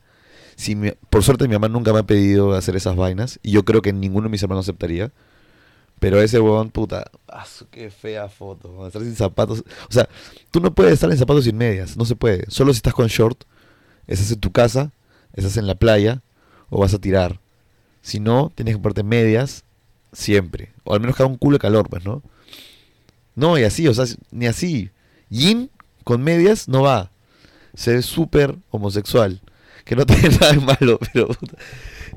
Si 0.54 0.76
por 1.10 1.24
suerte 1.24 1.48
mi 1.48 1.54
mamá 1.54 1.68
nunca 1.68 1.92
me 1.92 1.98
ha 1.98 2.04
pedido 2.04 2.54
hacer 2.54 2.76
esas 2.76 2.94
vainas 2.94 3.40
y 3.42 3.50
yo 3.50 3.64
creo 3.64 3.82
que 3.82 3.92
ninguno 3.92 4.28
de 4.28 4.30
mis 4.30 4.44
hermanos 4.44 4.66
aceptaría. 4.66 5.10
Pero 5.98 6.22
ese 6.22 6.38
huevón, 6.38 6.70
puta, 6.70 7.10
ah, 7.26 7.44
qué 7.72 7.90
fea 7.90 8.28
foto. 8.28 8.86
Estar 8.86 9.02
sin 9.02 9.16
zapatos. 9.16 9.64
O 9.90 9.92
sea, 9.92 10.08
tú 10.52 10.60
no 10.60 10.72
puedes 10.72 10.92
estar 10.92 11.10
en 11.10 11.18
zapatos 11.18 11.42
sin 11.42 11.56
medias. 11.56 11.96
No 11.96 12.04
se 12.04 12.14
puede. 12.14 12.44
Solo 12.50 12.72
si 12.72 12.76
estás 12.76 12.94
con 12.94 13.08
short. 13.08 13.42
Estás 14.06 14.30
en 14.30 14.38
tu 14.38 14.52
casa. 14.52 14.92
Estás 15.32 15.56
en 15.56 15.66
la 15.66 15.74
playa 15.74 16.22
o 16.70 16.80
vas 16.80 16.94
a 16.94 16.98
tirar. 16.98 17.40
Si 18.02 18.20
no, 18.20 18.52
tienes 18.54 18.76
que 18.76 18.80
ponerte 18.80 19.02
medias 19.02 19.64
siempre. 20.12 20.72
O 20.84 20.94
al 20.94 21.00
menos 21.00 21.16
cada 21.16 21.28
un 21.28 21.36
culo 21.36 21.56
de 21.56 21.60
calor, 21.60 21.88
pues, 21.88 22.04
¿no? 22.04 22.22
No, 23.34 23.58
y 23.58 23.64
así, 23.64 23.86
o 23.88 23.94
sea, 23.94 24.04
ni 24.30 24.46
así. 24.46 24.90
Yin 25.28 25.70
con 26.04 26.22
medias 26.22 26.68
no 26.68 26.82
va. 26.82 27.10
Se 27.74 27.94
ve 27.94 28.02
súper 28.02 28.56
homosexual. 28.70 29.40
Que 29.84 29.96
no 29.96 30.06
tiene 30.06 30.30
nada 30.30 30.52
de 30.52 30.60
malo, 30.60 30.98
pero 31.12 31.28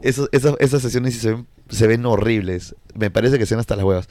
esas, 0.02 0.30
esas 0.32 0.82
sesiones 0.82 1.16
se 1.16 1.32
ven, 1.34 1.48
se 1.70 1.88
ven 1.88 2.06
horribles. 2.06 2.76
Me 2.94 3.12
parece 3.12 3.38
que 3.38 3.46
sean 3.46 3.60
hasta 3.60 3.76
las 3.76 3.86
huevas. 3.86 4.10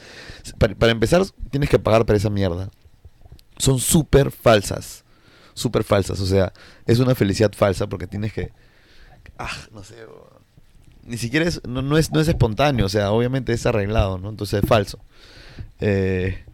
Para, 0.58 0.74
para 0.74 0.92
empezar, 0.92 1.22
tienes 1.50 1.70
que 1.70 1.78
pagar 1.78 2.04
por 2.06 2.16
esa 2.16 2.30
mierda. 2.30 2.70
Son 3.56 3.78
súper 3.78 4.30
falsas. 4.30 5.04
Súper 5.54 5.82
falsas. 5.82 6.20
O 6.20 6.26
sea, 6.26 6.52
es 6.86 6.98
una 6.98 7.14
felicidad 7.14 7.52
falsa 7.56 7.88
porque 7.88 8.06
tienes 8.06 8.32
que 8.32 8.52
ah, 9.38 9.56
no 9.72 9.82
sé, 9.82 9.94
ni 11.08 11.16
siquiera 11.16 11.46
es 11.46 11.60
no, 11.66 11.96
es, 11.98 12.12
no 12.12 12.20
es 12.20 12.28
espontáneo, 12.28 12.86
o 12.86 12.88
sea, 12.88 13.10
obviamente 13.10 13.52
es 13.52 13.66
arreglado, 13.66 14.18
¿no? 14.18 14.28
Entonces 14.28 14.62
es 14.62 14.68
falso. 14.68 14.98
Eh, 15.80 16.44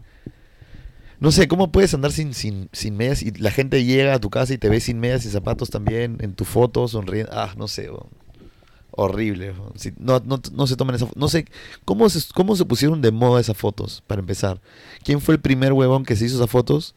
no 1.20 1.32
sé, 1.32 1.48
¿cómo 1.48 1.72
puedes 1.72 1.94
andar 1.94 2.12
sin, 2.12 2.34
sin, 2.34 2.68
sin 2.72 2.96
medias 2.96 3.22
y 3.22 3.30
la 3.32 3.50
gente 3.50 3.84
llega 3.84 4.14
a 4.14 4.18
tu 4.18 4.30
casa 4.30 4.52
y 4.52 4.58
te 4.58 4.68
ve 4.68 4.80
sin 4.80 5.00
medias 5.00 5.24
y 5.24 5.30
zapatos 5.30 5.70
también 5.70 6.18
en 6.20 6.34
tu 6.34 6.44
foto 6.44 6.86
sonriendo? 6.88 7.32
Ah, 7.32 7.54
no 7.56 7.68
sé, 7.68 7.90
horrible. 8.90 9.54
no, 9.98 10.20
no, 10.24 10.40
no, 10.52 10.66
se 10.66 10.76
tomen 10.76 10.96
esa 10.96 11.08
No 11.16 11.28
sé, 11.28 11.46
¿cómo 11.84 12.08
se, 12.08 12.20
¿cómo 12.34 12.56
se 12.56 12.64
pusieron 12.64 13.00
de 13.00 13.10
moda 13.10 13.40
esas 13.40 13.56
fotos, 13.56 14.02
para 14.06 14.20
empezar? 14.20 14.60
¿Quién 15.02 15.20
fue 15.20 15.34
el 15.34 15.40
primer 15.40 15.72
huevón 15.72 16.04
que 16.04 16.16
se 16.16 16.26
hizo 16.26 16.36
esas 16.36 16.50
fotos? 16.50 16.94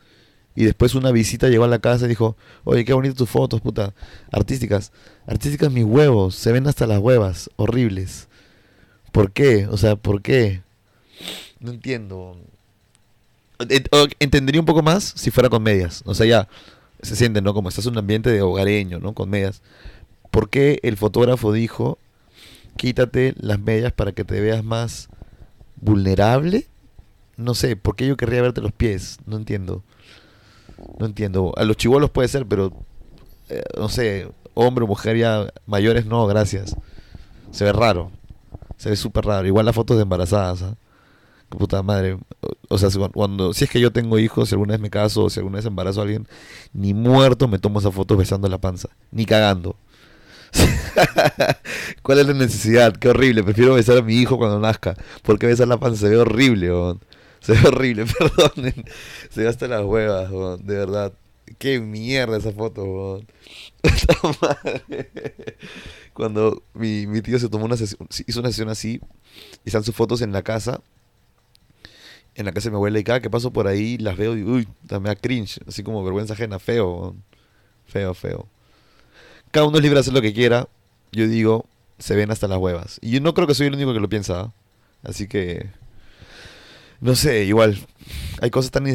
Y 0.57 0.65
después 0.65 0.95
una 0.95 1.11
visita 1.11 1.49
llegó 1.49 1.65
a 1.65 1.67
la 1.67 1.77
casa 1.77 2.05
y 2.05 2.09
dijo, 2.09 2.35
oye, 2.63 2.83
qué 2.83 2.91
bonitas 2.91 3.15
tus 3.15 3.29
fotos, 3.29 3.61
puta. 3.61 3.93
Artísticas. 4.31 4.91
Artísticas 5.27 5.71
mis 5.71 5.83
huevos. 5.83 6.33
Se 6.33 6.51
ven 6.51 6.65
hasta 6.65 6.87
las 6.87 6.97
huevas. 6.97 7.51
Horribles. 7.57 8.27
¿Por 9.11 9.31
qué? 9.33 9.67
O 9.67 9.77
sea, 9.77 9.97
¿por 9.97 10.23
qué? 10.23 10.63
No 11.59 11.69
entiendo. 11.69 12.35
Entendería 14.19 14.59
un 14.59 14.65
poco 14.65 14.81
más 14.81 15.13
si 15.15 15.29
fuera 15.29 15.47
con 15.47 15.61
medias. 15.61 16.01
O 16.07 16.15
sea, 16.15 16.25
ya 16.25 16.47
se 17.03 17.15
siente, 17.15 17.39
¿no? 17.39 17.53
Como 17.53 17.69
estás 17.69 17.85
en 17.85 17.91
un 17.91 17.99
ambiente 17.99 18.31
de 18.31 18.41
hogareño, 18.41 18.97
¿no? 18.97 19.13
Con 19.13 19.29
medias. 19.29 19.61
¿Por 20.31 20.49
qué 20.49 20.79
el 20.81 20.97
fotógrafo 20.97 21.53
dijo, 21.53 21.99
quítate 22.77 23.35
las 23.37 23.59
medias 23.59 23.93
para 23.93 24.11
que 24.11 24.23
te 24.23 24.41
veas 24.41 24.63
más 24.63 25.09
vulnerable? 25.75 26.65
No 27.35 27.53
sé, 27.53 27.75
¿por 27.75 27.95
qué 27.95 28.07
yo 28.07 28.17
querría 28.17 28.41
verte 28.41 28.59
los 28.61 28.71
pies? 28.71 29.19
No 29.27 29.37
entiendo. 29.37 29.83
No 30.99 31.05
entiendo. 31.05 31.53
A 31.57 31.63
los 31.63 31.77
chivolos 31.77 32.09
puede 32.09 32.27
ser, 32.27 32.45
pero 32.45 32.71
eh, 33.49 33.63
no 33.77 33.89
sé, 33.89 34.29
hombre 34.53 34.85
o 34.85 34.87
mujer 34.87 35.17
ya 35.17 35.47
mayores 35.65 36.05
no, 36.05 36.25
gracias. 36.27 36.75
Se 37.51 37.63
ve 37.63 37.73
raro. 37.73 38.11
Se 38.77 38.89
ve 38.89 38.95
súper 38.95 39.25
raro. 39.25 39.47
Igual 39.47 39.65
las 39.65 39.75
fotos 39.75 39.97
de 39.97 40.03
embarazadas. 40.03 40.61
¿ah? 40.61 40.75
Puta 41.49 41.81
madre. 41.81 42.17
O 42.67 42.77
sea, 42.77 42.89
cuando, 43.13 43.53
si 43.53 43.63
es 43.63 43.69
que 43.69 43.79
yo 43.79 43.91
tengo 43.91 44.19
hijos, 44.19 44.49
si 44.49 44.55
alguna 44.55 44.73
vez 44.73 44.81
me 44.81 44.89
caso 44.89 45.25
o 45.25 45.29
si 45.29 45.39
alguna 45.39 45.57
vez 45.57 45.65
embarazo 45.65 46.01
a 46.01 46.03
alguien, 46.03 46.27
ni 46.73 46.93
muerto 46.93 47.47
me 47.47 47.59
tomo 47.59 47.79
esas 47.79 47.93
fotos 47.93 48.17
besando 48.17 48.49
la 48.49 48.57
panza. 48.57 48.89
Ni 49.11 49.25
cagando. 49.25 49.77
¿Cuál 52.01 52.19
es 52.19 52.27
la 52.27 52.33
necesidad? 52.33 52.93
Qué 52.95 53.09
horrible. 53.09 53.43
Prefiero 53.43 53.75
besar 53.75 53.97
a 53.97 54.01
mi 54.01 54.15
hijo 54.15 54.37
cuando 54.37 54.59
nazca. 54.59 54.95
Porque 55.23 55.47
besar 55.47 55.67
la 55.67 55.77
panza 55.77 56.01
se 56.01 56.09
ve 56.09 56.17
horrible. 56.17 56.69
Se 57.39 57.53
ve 57.53 57.67
horrible, 57.67 58.05
perdonen. 58.19 58.85
Se 59.29 59.41
ve 59.41 59.47
hasta 59.47 59.67
las 59.67 59.83
huevas, 59.83 60.29
de 60.65 60.75
verdad. 60.75 61.13
Qué 61.57 61.79
mierda 61.79 62.37
esa 62.37 62.51
foto, 62.51 63.21
Cuando 66.13 66.61
mi, 66.73 67.07
mi, 67.07 67.21
tío 67.21 67.39
se 67.39 67.47
tomó 67.47 67.65
una 67.65 67.77
sesión, 67.77 68.07
hizo 68.25 68.39
una 68.41 68.49
sesión 68.49 68.69
así, 68.69 68.99
y 69.63 69.69
están 69.69 69.83
sus 69.83 69.95
fotos 69.95 70.21
en 70.21 70.33
la 70.33 70.41
casa, 70.41 70.81
en 72.35 72.45
la 72.45 72.51
casa 72.51 72.65
de 72.65 72.71
mi 72.71 72.75
abuela, 72.75 72.99
y 72.99 73.03
cada 73.03 73.21
que 73.21 73.29
paso 73.29 73.51
por 73.51 73.67
ahí 73.67 73.97
las 73.97 74.17
veo 74.17 74.35
y 74.35 74.43
uy, 74.43 74.67
me 74.89 74.99
da 74.99 75.15
cringe, 75.15 75.59
así 75.67 75.83
como 75.83 76.03
vergüenza 76.03 76.33
ajena, 76.33 76.59
feo, 76.59 77.15
feo, 77.85 78.13
feo. 78.13 78.47
Cada 79.51 79.67
uno 79.67 79.77
es 79.77 79.83
libre 79.83 79.95
de 79.95 80.01
hacer 80.01 80.13
lo 80.13 80.21
que 80.21 80.33
quiera, 80.33 80.67
yo 81.11 81.27
digo, 81.27 81.65
se 81.97 82.15
ven 82.15 82.29
hasta 82.29 82.47
las 82.47 82.59
huevas. 82.59 82.99
Y 83.01 83.11
yo 83.11 83.21
no 83.21 83.33
creo 83.33 83.47
que 83.47 83.55
soy 83.55 83.67
el 83.67 83.75
único 83.75 83.93
que 83.93 83.99
lo 83.99 84.09
piensa, 84.09 84.41
¿ah? 84.41 84.53
así 85.03 85.27
que 85.27 85.69
no 87.01 87.15
sé, 87.15 87.45
igual, 87.45 87.77
hay 88.41 88.49
cosas 88.49 88.71
tan 88.71 88.85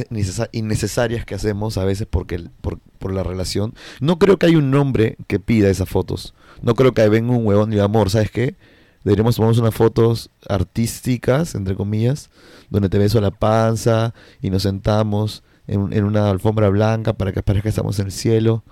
innecesarias 0.53 1.25
que 1.25 1.35
hacemos 1.35 1.79
a 1.79 1.85
veces 1.85 2.07
porque, 2.09 2.45
por, 2.61 3.13
la 3.13 3.23
relación. 3.23 3.75
No 4.01 4.19
creo 4.19 4.39
que 4.39 4.47
haya 4.47 4.59
un 4.59 4.75
hombre 4.75 5.17
que 5.27 5.41
pida 5.41 5.69
esas 5.69 5.89
fotos. 5.89 6.35
No 6.63 6.75
creo 6.75 6.93
que 6.95 7.09
venga 7.09 7.33
un 7.33 7.47
huevón 7.47 7.73
y 7.73 7.79
amor, 7.79 8.11
¿sabes 8.11 8.31
qué? 8.31 8.57
Deberíamos 9.05 9.37
tomar 9.37 9.59
unas 9.59 9.75
fotos 9.75 10.31
artísticas, 10.49 11.57
entre 11.57 11.75
comillas, 11.75 12.31
donde 12.71 12.89
te 12.89 12.99
beso 12.99 13.21
la 13.21 13.33
panza 13.33 14.15
y 14.41 14.51
nos 14.51 14.63
sentamos 14.63 15.43
en, 15.67 15.93
en 15.93 16.05
una 16.05 16.31
alfombra 16.31 16.69
blanca 16.69 17.13
para 17.13 17.33
que 17.33 17.43
parezca 17.43 17.65
que 17.65 17.69
estamos 17.71 17.99
en 17.99 18.07
el 18.07 18.13
cielo. 18.13 18.63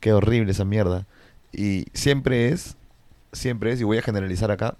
Qué 0.00 0.12
horrible 0.12 0.50
esa 0.50 0.64
mierda. 0.64 1.06
Y 1.52 1.86
siempre 1.92 2.48
es, 2.48 2.76
siempre 3.32 3.72
es, 3.72 3.80
y 3.80 3.84
voy 3.84 3.98
a 3.98 4.02
generalizar 4.02 4.50
acá, 4.50 4.76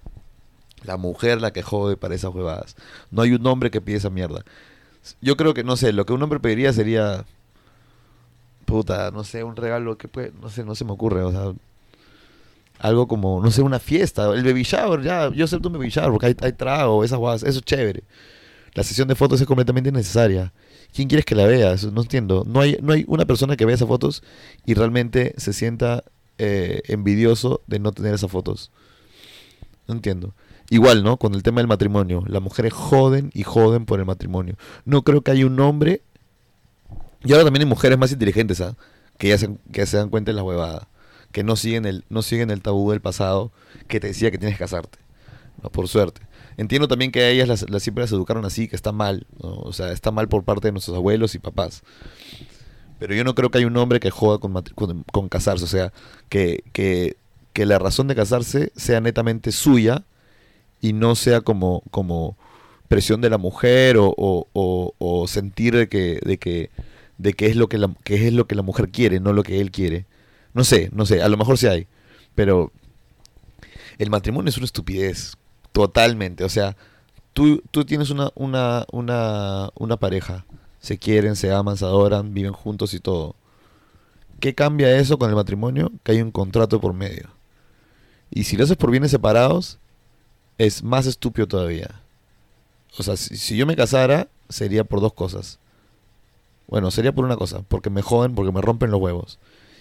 la 0.85 0.97
mujer 0.97 1.41
la 1.41 1.53
que 1.53 1.63
jode 1.63 1.97
para 1.97 2.15
esas 2.15 2.35
huevadas. 2.35 2.77
No 3.11 3.23
hay 3.23 3.33
un 3.33 3.47
hombre 3.47 3.71
que 3.71 3.81
pide 3.81 3.99
esa 3.99 4.11
mierda. 4.11 4.45
Yo 5.21 5.37
creo 5.37 5.55
que, 5.55 5.65
no 5.65 5.77
sé, 5.77 5.93
lo 5.93 6.07
que 6.07 6.13
un 6.13 6.23
hombre 6.23 6.41
pediría 6.41 6.73
sería 6.73 7.25
puta, 8.67 9.11
no 9.11 9.25
sé, 9.25 9.43
un 9.43 9.57
regalo 9.57 9.99
que 9.99 10.09
puede, 10.09 10.33
no 10.41 10.49
sé, 10.49 10.65
no 10.65 10.75
se 10.75 10.85
me 10.85 10.93
ocurre, 10.93 11.23
o 11.23 11.57
algo 12.79 13.09
como, 13.09 13.43
no 13.43 13.51
sé, 13.51 13.63
una 13.63 13.79
fiesta, 13.79 14.33
el 14.33 14.43
baby 14.43 14.63
shower, 14.63 15.03
ya, 15.03 15.31
yo 15.31 15.45
acepto 15.45 15.69
un 15.69 15.75
baby 15.75 15.91
shower 15.91 16.11
porque 16.13 16.27
hay, 16.27 16.37
hay 16.41 16.53
trago, 16.53 17.05
esas 17.05 17.19
guas, 17.19 17.43
eso 17.43 17.59
es 17.59 17.65
chévere. 17.65 18.03
La 18.73 18.85
sesión 18.85 19.09
de 19.09 19.15
fotos 19.15 19.41
es 19.41 19.47
completamente 19.47 19.91
innecesaria. 19.91 20.53
¿Quién 20.95 21.09
quieres 21.09 21.25
que 21.25 21.35
la 21.35 21.45
vea? 21.47 21.75
No 21.93 22.03
entiendo. 22.03 22.45
No 22.47 22.61
hay, 22.61 22.79
no 22.81 22.93
hay 22.93 23.05
una 23.09 23.25
persona 23.25 23.57
que 23.57 23.65
vea 23.65 23.75
esas 23.75 23.89
fotos 23.89 24.23
y 24.65 24.75
realmente 24.75 25.35
se 25.37 25.53
sienta 25.53 26.05
eh, 26.39 26.83
envidioso 26.87 27.63
de 27.67 27.81
no 27.81 27.93
tener 27.93 28.15
esas 28.15 28.31
fotos. 28.31 28.71
No 29.89 29.95
entiendo. 29.95 30.35
Igual, 30.71 31.03
¿no? 31.03 31.17
Con 31.17 31.35
el 31.35 31.43
tema 31.43 31.61
del 31.61 31.67
matrimonio. 31.67 32.23
Las 32.29 32.41
mujeres 32.41 32.73
joden 32.73 33.33
y 33.35 33.43
joden 33.43 33.87
por 33.87 33.99
el 33.99 34.07
matrimonio. 34.07 34.55
No 34.85 35.03
creo 35.03 35.21
que 35.23 35.33
haya 35.33 35.45
un 35.45 35.59
hombre. 35.59 36.03
Y 37.25 37.33
ahora 37.33 37.45
también 37.45 37.63
hay 37.63 37.69
mujeres 37.69 37.99
más 37.99 38.13
inteligentes, 38.13 38.61
¿ah? 38.61 38.77
Que 39.19 39.29
ya 39.29 39.37
se, 39.37 39.97
dan 39.97 40.11
cuenta 40.11 40.31
de 40.31 40.37
la 40.37 40.45
huevada. 40.45 40.89
Que 41.33 41.43
no 41.43 41.57
siguen, 41.57 41.87
el, 41.87 42.05
no 42.09 42.23
siguen 42.23 42.51
el 42.51 42.63
tabú 42.63 42.93
del 42.93 43.01
pasado 43.01 43.53
que 43.89 43.99
te 43.99 44.07
decía 44.07 44.31
que 44.31 44.39
tienes 44.39 44.57
que 44.57 44.65
casarte. 44.65 44.99
¿no? 45.61 45.71
Por 45.71 45.89
suerte. 45.89 46.23
Entiendo 46.57 46.87
también 46.87 47.11
que 47.11 47.21
a 47.21 47.29
ellas 47.31 47.49
las, 47.49 47.69
las 47.69 47.83
siempre 47.83 48.03
las 48.05 48.13
educaron 48.13 48.45
así, 48.45 48.69
que 48.69 48.77
está 48.77 48.93
mal. 48.93 49.27
O 49.39 49.73
sea, 49.73 49.91
está 49.91 50.13
mal 50.13 50.29
por 50.29 50.45
parte 50.45 50.69
de 50.69 50.73
nuestros 50.73 50.97
abuelos 50.97 51.35
y 51.35 51.41
papás. 51.41 51.83
Pero 53.01 53.13
yo 53.15 53.25
no 53.25 53.35
creo 53.35 53.51
que 53.51 53.59
haya 53.59 53.67
un 53.67 53.77
hombre 53.77 53.99
que 53.99 54.11
joda 54.11 54.39
con, 54.39 54.53
con, 54.77 55.03
con 55.03 55.29
casarse. 55.29 55.65
O 55.65 55.69
sea, 55.69 55.93
que 56.29 57.17
la 57.57 57.81
razón 57.81 58.07
de 58.07 58.15
casarse 58.15 58.73
sea 58.77 59.01
netamente 59.01 59.51
suya 59.51 60.05
y 60.81 60.93
no 60.93 61.15
sea 61.15 61.41
como, 61.43 61.83
como 61.91 62.37
presión 62.89 63.21
de 63.21 63.31
la 63.31 63.39
mujer 63.39 63.97
o, 63.99 64.15
o- 64.17 65.27
sentir 65.29 65.77
de 65.77 65.89
que, 65.89 66.21
de 66.25 66.39
que, 66.39 66.71
de 67.19 67.35
que 67.35 67.47
es 67.47 67.57
lo 67.57 67.69
que 67.69 67.79
la, 67.79 67.95
que 68.05 68.27
es 68.27 68.33
lo 68.33 68.47
que 68.47 68.55
la 68.55 68.63
mujer 68.63 68.91
quiere, 68.91 69.21
no 69.21 69.33
lo 69.33 69.43
que 69.43 69.61
él 69.61 69.71
quiere. 69.71 70.07
No 70.55 70.65
sé, 70.65 70.91
no 70.93 71.07
sé, 71.07 71.23
a 71.23 71.29
lo 71.29 71.37
mejor 71.37 71.59
sí 71.59 71.67
hay. 71.67 71.87
Pero 72.35 72.73
el 73.99 74.11
matrimonio 74.11 74.49
es 74.49 74.57
una 74.57 74.67
estupidez. 74.67 75.35
Totalmente. 75.73 76.45
O 76.45 76.49
sea, 76.49 76.77
tú, 77.33 77.63
tú 77.71 77.85
tienes 77.85 78.11
una, 78.11 78.31
una, 78.35 78.87
una, 78.93 79.71
una 79.79 79.97
pareja. 79.97 80.45
Se 80.81 80.99
quieren, 80.99 81.37
se 81.37 81.53
aman, 81.53 81.77
se 81.77 81.85
adoran, 81.85 82.35
viven 82.35 82.53
juntos 82.53 82.95
y 82.95 83.01
todo. 83.01 83.35
¿Qué 84.41 84.55
cambia 84.55 84.97
eso 84.99 85.19
con 85.19 85.29
el 85.31 85.37
matrimonio? 85.37 85.93
Que 86.03 86.13
hay 86.13 86.23
un 86.23 86.31
contrato 86.31 86.81
por 86.81 86.95
medio. 86.95 87.29
Y 88.31 88.45
si 88.45 88.57
lo 88.57 88.65
haces 88.65 88.77
por 88.77 88.91
bienes 88.91 89.11
separados, 89.11 89.79
es 90.61 90.83
más 90.83 91.07
estúpido 91.07 91.49
todavía. 91.49 92.03
O 92.99 93.03
sea, 93.03 93.17
si, 93.17 93.57
yo 93.57 93.67
me 93.67 93.77
casara, 93.77 94.29
sería 94.51 94.85
por 94.85 95.01
dos 95.01 95.15
cosas. 95.15 95.59
Bueno, 96.69 96.91
sería 96.91 97.13
por 97.15 97.25
una 97.25 97.37
cosa, 97.37 97.63
porque 97.67 97.89
me 97.89 98.03
joden, 98.03 98.35
porque 98.35 98.53
me 98.53 98.61
rompen 98.61 98.91
los 98.91 99.01
huevos. 99.01 99.39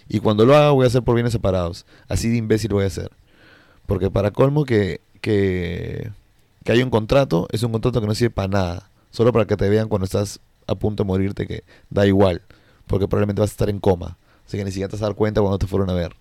Y 0.08 0.22
cuando 0.22 0.46
lo 0.46 0.56
haga 0.56 0.72
voy 0.72 0.86
a 0.86 0.88
hacer 0.88 1.04
por 1.04 1.16
bienes 1.16 1.34
separados. 1.34 1.86
Así 2.08 2.30
de 2.30 2.38
imbécil 2.38 2.72
voy 2.72 2.86
a 2.86 2.90
ser. 2.90 3.12
Porque 3.88 4.10
para 4.10 4.32
colmo 4.32 4.64
que, 4.64 5.02
que, 5.20 6.12
que 6.64 6.72
hay 6.72 6.82
un 6.82 6.90
contrato, 6.90 7.48
es 7.52 7.62
un 7.64 7.74
contrato 7.74 8.00
que 8.00 8.08
no 8.08 8.16
sirve 8.16 8.32
para 8.32 8.48
nada. 8.48 8.90
Solo 9.12 9.34
para 9.34 9.46
que 9.46 9.58
te 9.58 9.68
vean 9.68 9.90
cuando 9.90 10.06
estás 10.06 10.40
a 10.66 10.76
punto 10.76 11.04
de 11.04 11.08
morirte, 11.08 11.46
que 11.46 11.66
da 11.90 12.08
igual. 12.08 12.42
Porque 12.88 13.10
probablemente 13.10 13.42
vas 13.42 13.50
a 13.50 13.54
estar 13.54 13.70
en 13.70 13.80
coma. 13.82 14.18
Así 14.48 14.58
que 14.58 14.64
ni 14.64 14.72
siquiera 14.72 14.88
te 14.88 14.96
vas 14.96 15.04
a 15.04 15.08
dar 15.08 15.16
cuenta 15.16 15.42
cuando 15.42 15.60
te 15.60 15.68
fueron 15.68 15.90
a 15.90 15.94
ver. 15.94 16.16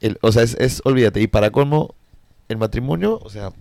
El- 0.00 0.18
o 0.22 0.32
sea, 0.32 0.42
es, 0.44 0.56
es, 0.58 0.80
olvídate. 0.84 1.20
Y 1.20 1.26
para 1.26 1.50
colmo, 1.50 1.94
el 2.50 2.58
matrimonio, 2.58 3.20
o 3.22 3.30
sea, 3.30 3.52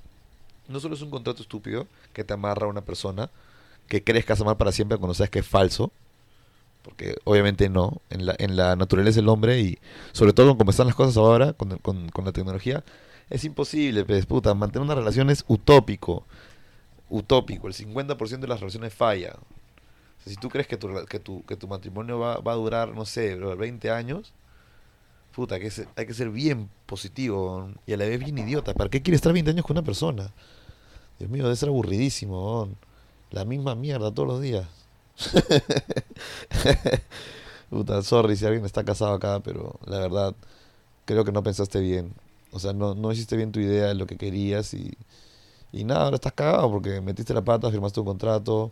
no 0.67 0.79
solo 0.79 0.95
es 0.95 1.01
un 1.01 1.09
contrato 1.09 1.41
estúpido 1.41 1.87
que 2.11 2.23
te 2.23 2.33
amarra 2.33 2.65
a 2.65 2.69
una 2.69 2.81
persona 2.81 3.29
que 3.87 4.03
crees 4.03 4.25
que 4.25 4.33
vas 4.33 4.41
a 4.41 4.57
para 4.57 4.71
siempre 4.71 4.97
cuando 4.97 5.13
sabes 5.13 5.29
que 5.29 5.39
es 5.39 5.47
falso. 5.47 5.91
Porque 6.83 7.15
obviamente 7.23 7.69
no. 7.69 8.01
En 8.09 8.25
la, 8.25 8.35
en 8.39 8.55
la 8.55 8.75
naturaleza 8.75 9.19
del 9.19 9.29
hombre 9.29 9.59
y 9.59 9.77
sobre 10.11 10.33
todo 10.33 10.49
con 10.49 10.57
cómo 10.57 10.71
están 10.71 10.87
las 10.87 10.95
cosas 10.95 11.17
ahora, 11.17 11.53
con, 11.53 11.77
con, 11.79 12.09
con 12.09 12.25
la 12.25 12.31
tecnología, 12.31 12.83
es 13.29 13.43
imposible, 13.43 14.05
pues, 14.05 14.25
puta. 14.25 14.53
Mantener 14.53 14.85
una 14.85 14.95
relación 14.95 15.29
es 15.29 15.43
utópico. 15.47 16.25
Utópico. 17.09 17.67
El 17.67 17.73
50% 17.73 18.39
de 18.39 18.47
las 18.47 18.59
relaciones 18.59 18.93
falla. 18.93 19.35
Si 20.25 20.35
tú 20.35 20.49
crees 20.49 20.67
que 20.67 20.77
tu, 20.77 21.05
que 21.05 21.19
tu, 21.19 21.45
que 21.45 21.55
tu 21.55 21.67
matrimonio 21.67 22.19
va, 22.19 22.37
va 22.39 22.53
a 22.53 22.55
durar, 22.55 22.89
no 22.95 23.05
sé, 23.05 23.35
bro, 23.35 23.55
20 23.55 23.91
años, 23.91 24.33
puta, 25.35 25.59
que, 25.59 25.71
hay 25.95 26.05
que 26.05 26.13
ser 26.13 26.29
bien 26.29 26.69
positivo 26.85 27.69
y 27.85 27.93
a 27.93 27.97
la 27.97 28.05
vez 28.05 28.19
bien 28.19 28.37
idiota. 28.37 28.73
¿Para 28.73 28.89
qué 28.89 29.01
quieres 29.01 29.19
estar 29.19 29.33
20 29.33 29.51
años 29.51 29.65
con 29.65 29.77
una 29.77 29.85
persona? 29.85 30.31
Dios 31.19 31.29
mío, 31.29 31.43
debe 31.43 31.55
ser 31.55 31.69
aburridísimo. 31.69 32.69
La 33.31 33.45
misma 33.45 33.75
mierda 33.75 34.13
todos 34.13 34.27
los 34.27 34.41
días. 34.41 34.67
Puta, 37.69 38.01
sorry 38.01 38.35
si 38.35 38.45
alguien 38.45 38.65
está 38.65 38.83
casado 38.83 39.13
acá, 39.13 39.41
pero 39.41 39.79
la 39.85 39.99
verdad 39.99 40.35
creo 41.05 41.23
que 41.25 41.31
no 41.31 41.43
pensaste 41.43 41.79
bien. 41.79 42.13
O 42.51 42.59
sea, 42.59 42.73
no, 42.73 42.95
no 42.95 43.11
hiciste 43.11 43.35
bien 43.35 43.51
tu 43.51 43.59
idea 43.59 43.87
de 43.87 43.95
lo 43.95 44.07
que 44.07 44.17
querías 44.17 44.73
y, 44.73 44.97
y 45.71 45.83
nada, 45.83 46.05
ahora 46.05 46.15
estás 46.15 46.33
cagado 46.33 46.71
porque 46.71 47.01
metiste 47.01 47.33
la 47.33 47.43
pata, 47.43 47.69
firmaste 47.69 47.99
un 47.99 48.05
contrato. 48.07 48.71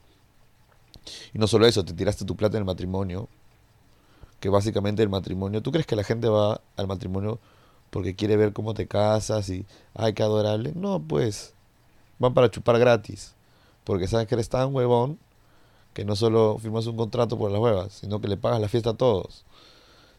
Y 1.34 1.40
no 1.40 1.48
solo 1.48 1.66
eso, 1.68 1.86
te 1.86 1.94
tiraste 1.94 2.26
tu 2.26 2.36
plata 2.36 2.58
en 2.58 2.62
el 2.62 2.66
matrimonio. 2.66 3.30
Que 4.40 4.50
básicamente 4.50 5.02
el 5.04 5.10
matrimonio, 5.10 5.62
¿tú 5.62 5.72
crees 5.72 5.88
que 5.88 5.96
la 5.96 6.04
gente 6.04 6.28
va 6.30 6.62
al 6.76 6.88
matrimonio 6.88 7.40
porque 7.90 8.16
quiere 8.16 8.38
ver 8.38 8.54
cómo 8.54 8.74
te 8.74 8.88
casas 8.88 9.50
y, 9.50 9.66
ay, 9.96 10.14
qué 10.14 10.24
adorable? 10.24 10.74
No, 10.76 11.00
pues, 11.00 11.54
van 12.20 12.34
para 12.34 12.52
chupar 12.52 12.78
gratis. 12.80 13.34
Porque 13.84 14.08
saben 14.08 14.28
que 14.28 14.36
eres 14.36 14.50
tan 14.50 14.74
huevón 14.76 15.18
que 15.94 16.06
no 16.06 16.16
solo 16.16 16.58
firmas 16.62 16.86
un 16.86 16.98
contrato 16.98 17.38
por 17.38 17.50
las 17.50 17.60
huevas, 17.60 17.94
sino 17.94 18.22
que 18.22 18.28
le 18.28 18.38
pagas 18.38 18.62
la 18.62 18.68
fiesta 18.68 18.92
a 18.92 18.94
todos. 18.94 19.46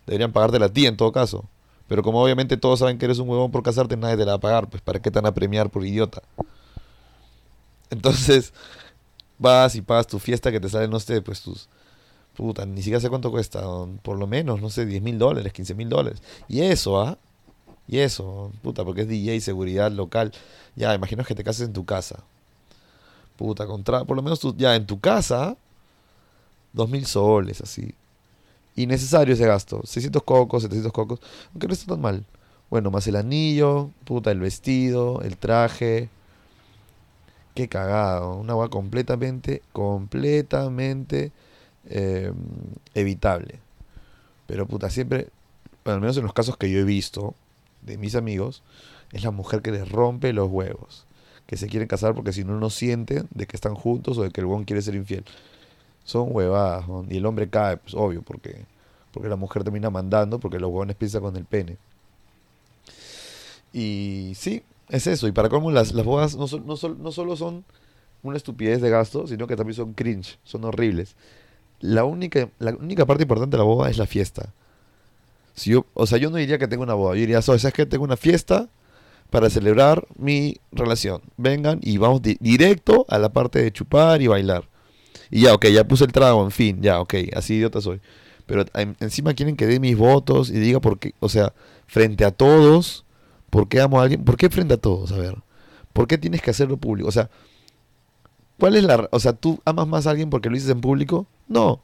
Deberían 0.06 0.32
pagártela 0.32 0.66
a 0.66 0.68
ti 0.70 0.86
en 0.86 0.96
todo 0.96 1.12
caso. 1.12 1.44
Pero 1.86 2.02
como 2.02 2.22
obviamente 2.22 2.56
todos 2.56 2.80
saben 2.80 2.98
que 2.98 3.04
eres 3.04 3.18
un 3.18 3.28
huevón 3.28 3.50
por 3.50 3.62
casarte, 3.62 3.96
nadie 3.96 4.16
te 4.16 4.24
la 4.24 4.32
va 4.32 4.36
a 4.36 4.40
pagar. 4.40 4.68
Pues 4.68 4.82
¿para 4.82 5.00
qué 5.00 5.10
te 5.10 5.18
van 5.18 5.26
a 5.26 5.34
premiar 5.34 5.70
por 5.70 5.84
idiota? 5.84 6.22
Entonces, 7.90 8.52
vas 9.38 9.74
y 9.74 9.82
pagas 9.82 10.06
tu 10.06 10.18
fiesta 10.18 10.50
que 10.50 10.60
te 10.60 10.68
sale, 10.68 10.88
no 10.88 11.00
sé, 11.00 11.22
pues 11.22 11.40
tus... 11.42 11.68
Puta, 12.38 12.64
ni 12.66 12.82
siquiera 12.82 13.00
sé 13.00 13.08
cuánto 13.08 13.32
cuesta. 13.32 13.64
Por 14.02 14.16
lo 14.16 14.28
menos, 14.28 14.62
no 14.62 14.70
sé, 14.70 14.86
10 14.86 15.02
mil 15.02 15.18
dólares, 15.18 15.52
15 15.52 15.74
mil 15.74 15.88
dólares. 15.88 16.22
Y 16.46 16.60
eso, 16.60 17.00
¿ah? 17.00 17.18
Y 17.88 17.98
eso, 17.98 18.52
puta, 18.62 18.84
porque 18.84 19.00
es 19.00 19.08
DJ, 19.08 19.40
seguridad 19.40 19.90
local. 19.90 20.32
Ya, 20.76 20.94
imagino 20.94 21.24
que 21.24 21.34
te 21.34 21.42
cases 21.42 21.66
en 21.66 21.72
tu 21.72 21.84
casa. 21.84 22.22
Puta, 23.36 23.66
contra... 23.66 24.04
Por 24.04 24.16
lo 24.16 24.22
menos 24.22 24.38
tú, 24.38 24.54
ya, 24.56 24.76
en 24.76 24.86
tu 24.86 25.00
casa, 25.00 25.56
dos 26.72 26.88
mil 26.88 27.06
soles, 27.06 27.60
así. 27.60 27.92
Innecesario 28.76 29.34
ese 29.34 29.44
gasto. 29.44 29.80
600 29.84 30.22
cocos, 30.22 30.62
700 30.62 30.92
cocos. 30.92 31.20
Aunque 31.52 31.66
no 31.66 31.72
está 31.72 31.86
tan 31.94 32.00
mal. 32.00 32.24
Bueno, 32.70 32.92
más 32.92 33.04
el 33.08 33.16
anillo, 33.16 33.90
puta, 34.04 34.30
el 34.30 34.38
vestido, 34.38 35.22
el 35.22 35.36
traje. 35.38 36.08
Qué 37.54 37.68
cagado. 37.68 38.36
Una 38.36 38.52
agua 38.52 38.68
completamente, 38.70 39.60
completamente 39.72 41.32
eh, 41.86 42.32
evitable. 42.94 43.58
Pero 44.46 44.66
puta, 44.66 44.90
siempre, 44.90 45.28
bueno, 45.84 45.96
al 45.96 46.00
menos 46.00 46.16
en 46.16 46.24
los 46.24 46.32
casos 46.32 46.56
que 46.56 46.70
yo 46.70 46.78
he 46.78 46.84
visto 46.84 47.34
de 47.82 47.98
mis 47.98 48.14
amigos, 48.14 48.62
es 49.12 49.24
la 49.24 49.30
mujer 49.30 49.62
que 49.62 49.70
les 49.72 49.88
rompe 49.90 50.32
los 50.32 50.50
huevos. 50.50 51.04
Que 51.46 51.56
se 51.56 51.66
quieren 51.68 51.88
casar 51.88 52.14
porque 52.14 52.32
si 52.32 52.44
no, 52.44 52.58
no 52.58 52.68
sienten 52.70 53.26
de 53.30 53.46
que 53.46 53.56
están 53.56 53.74
juntos 53.74 54.18
o 54.18 54.22
de 54.22 54.30
que 54.30 54.40
el 54.40 54.46
huevón 54.46 54.64
quiere 54.64 54.82
ser 54.82 54.94
infiel. 54.94 55.24
Son 56.04 56.28
huevadas. 56.30 56.84
Y 57.08 57.16
el 57.18 57.26
hombre 57.26 57.48
cae, 57.48 57.78
pues 57.78 57.94
obvio, 57.94 58.22
porque, 58.22 58.64
porque 59.12 59.28
la 59.28 59.36
mujer 59.36 59.64
termina 59.64 59.88
mandando, 59.90 60.38
porque 60.38 60.58
los 60.58 60.68
huevones 60.68 60.96
piensan 60.96 61.22
con 61.22 61.36
el 61.36 61.44
pene. 61.44 61.76
Y 63.72 64.32
sí, 64.34 64.62
es 64.88 65.06
eso. 65.06 65.28
Y 65.28 65.32
para 65.32 65.48
cómo 65.48 65.70
las, 65.70 65.92
las 65.92 66.04
bodas 66.04 66.36
no, 66.36 66.46
sol- 66.48 66.64
no, 66.66 66.76
sol- 66.76 66.98
no 67.00 67.12
solo 67.12 67.36
son 67.36 67.64
una 68.22 68.36
estupidez 68.36 68.80
de 68.80 68.90
gasto, 68.90 69.26
sino 69.26 69.46
que 69.46 69.56
también 69.56 69.76
son 69.76 69.92
cringe, 69.94 70.38
son 70.44 70.64
horribles. 70.64 71.14
La 71.80 72.04
única, 72.04 72.48
la 72.58 72.72
única 72.74 73.06
parte 73.06 73.22
importante 73.24 73.56
de 73.56 73.58
la 73.58 73.64
boda 73.64 73.90
es 73.90 73.98
la 73.98 74.06
fiesta. 74.06 74.52
Si 75.54 75.70
yo, 75.70 75.86
o 75.94 76.06
sea, 76.06 76.18
yo 76.18 76.30
no 76.30 76.36
diría 76.36 76.58
que 76.58 76.68
tengo 76.68 76.82
una 76.82 76.94
boda, 76.94 77.14
yo 77.14 77.20
diría, 77.20 77.42
"So, 77.42 77.58
¿sabes 77.58 77.74
qué? 77.74 77.86
Tengo 77.86 78.04
una 78.04 78.16
fiesta 78.16 78.68
para 79.30 79.50
celebrar 79.50 80.06
mi 80.16 80.56
relación. 80.72 81.20
Vengan 81.36 81.80
y 81.82 81.98
vamos 81.98 82.22
di- 82.22 82.38
directo 82.40 83.04
a 83.08 83.18
la 83.18 83.30
parte 83.30 83.60
de 83.62 83.72
chupar 83.72 84.22
y 84.22 84.26
bailar. 84.28 84.64
Y 85.30 85.42
ya, 85.42 85.54
ok, 85.54 85.66
ya 85.66 85.86
puse 85.86 86.04
el 86.04 86.12
trago, 86.12 86.42
en 86.44 86.50
fin, 86.50 86.80
ya, 86.80 87.00
ok, 87.00 87.14
así 87.36 87.54
idiota 87.54 87.80
soy. 87.80 88.00
Pero 88.46 88.64
en- 88.74 88.96
encima 89.00 89.34
quieren 89.34 89.56
que 89.56 89.66
dé 89.66 89.78
mis 89.80 89.96
votos 89.96 90.48
y 90.50 90.54
diga 90.54 90.80
por 90.80 90.98
qué, 90.98 91.12
o 91.20 91.28
sea, 91.28 91.52
frente 91.86 92.24
a 92.24 92.30
todos, 92.30 93.04
¿por 93.50 93.68
qué 93.68 93.80
amo 93.80 94.00
a 94.00 94.04
alguien? 94.04 94.24
¿Por 94.24 94.36
qué 94.36 94.48
frente 94.48 94.74
a 94.74 94.78
todos? 94.78 95.12
A 95.12 95.18
ver, 95.18 95.36
¿por 95.92 96.06
qué 96.08 96.16
tienes 96.18 96.40
que 96.40 96.50
hacerlo 96.50 96.78
público? 96.78 97.08
O 97.08 97.12
sea, 97.12 97.28
¿cuál 98.58 98.76
es 98.76 98.84
la... 98.84 99.08
O 99.12 99.20
sea, 99.20 99.32
¿tú 99.34 99.60
amas 99.64 99.86
más 99.86 100.06
a 100.06 100.10
alguien 100.10 100.30
porque 100.30 100.48
lo 100.48 100.54
dices 100.54 100.70
en 100.70 100.80
público? 100.80 101.26
No, 101.48 101.82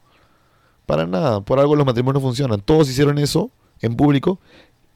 para 0.87 1.07
nada, 1.07 1.41
por 1.43 1.61
algo 1.61 1.77
los 1.77 1.87
matrimonios 1.87 2.23
funcionan. 2.23 2.61
Todos 2.61 2.89
hicieron 2.91 3.19
eso 3.19 3.51
en 3.83 3.97
público 3.97 4.41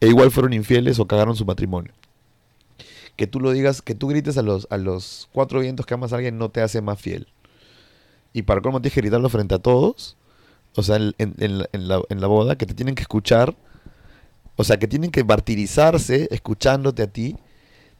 e 0.00 0.08
igual 0.08 0.30
fueron 0.32 0.52
infieles 0.54 0.98
o 1.00 1.06
cagaron 1.08 1.36
su 1.36 1.46
matrimonio. 1.46 1.92
Que 3.16 3.26
tú 3.26 3.40
lo 3.40 3.50
digas, 3.52 3.82
que 3.82 3.94
tú 3.94 4.08
grites 4.08 4.38
a 4.38 4.42
los, 4.42 4.66
a 4.70 4.76
los 4.78 5.28
cuatro 5.32 5.60
vientos 5.60 5.86
que 5.86 5.94
amas 5.94 6.12
a 6.12 6.16
alguien 6.16 6.38
no 6.38 6.50
te 6.50 6.62
hace 6.62 6.80
más 6.80 7.00
fiel. 7.00 7.26
Y 8.32 8.42
para 8.42 8.60
cómo 8.60 8.80
tienes 8.80 8.94
que 8.94 9.00
gritarlo 9.00 9.28
frente 9.28 9.54
a 9.54 9.58
todos, 9.58 10.16
o 10.76 10.82
sea, 10.82 10.96
en, 10.96 11.14
en- 11.18 11.34
en 11.38 11.58
la, 11.60 11.68
en 11.72 11.88
la- 11.88 12.02
en 12.10 12.20
la 12.20 12.26
boda, 12.28 12.56
que 12.58 12.66
te 12.66 12.74
tienen 12.74 12.94
que 12.94 13.02
escuchar, 13.02 13.56
o 14.56 14.64
sea, 14.64 14.78
que 14.78 14.88
tienen 14.88 15.10
que 15.10 15.24
martirizarse 15.24 16.28
escuchándote 16.30 17.02
a 17.02 17.06
ti, 17.08 17.36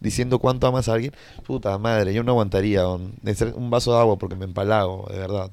diciendo 0.01 0.39
cuánto 0.41 0.67
amas 0.67 0.89
a 0.89 0.95
alguien. 0.95 1.13
Puta 1.47 1.79
madre, 1.79 2.15
yo 2.15 2.25
no 2.25 2.33
aguantaría 2.33 2.89
un, 2.89 3.15
un 3.57 3.71
vaso 3.71 3.93
de 3.95 4.01
agua 4.01 4.19
porque 4.19 4.37
me 4.37 4.47
empalago, 4.47 5.07
de 5.11 5.19
verdad. 5.19 5.53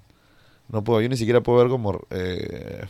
No 0.69 0.83
puedo, 0.83 1.01
yo 1.01 1.09
ni 1.09 1.17
siquiera 1.17 1.41
puedo 1.41 1.59
ver 1.59 1.69
como 1.69 2.01
eh, 2.09 2.85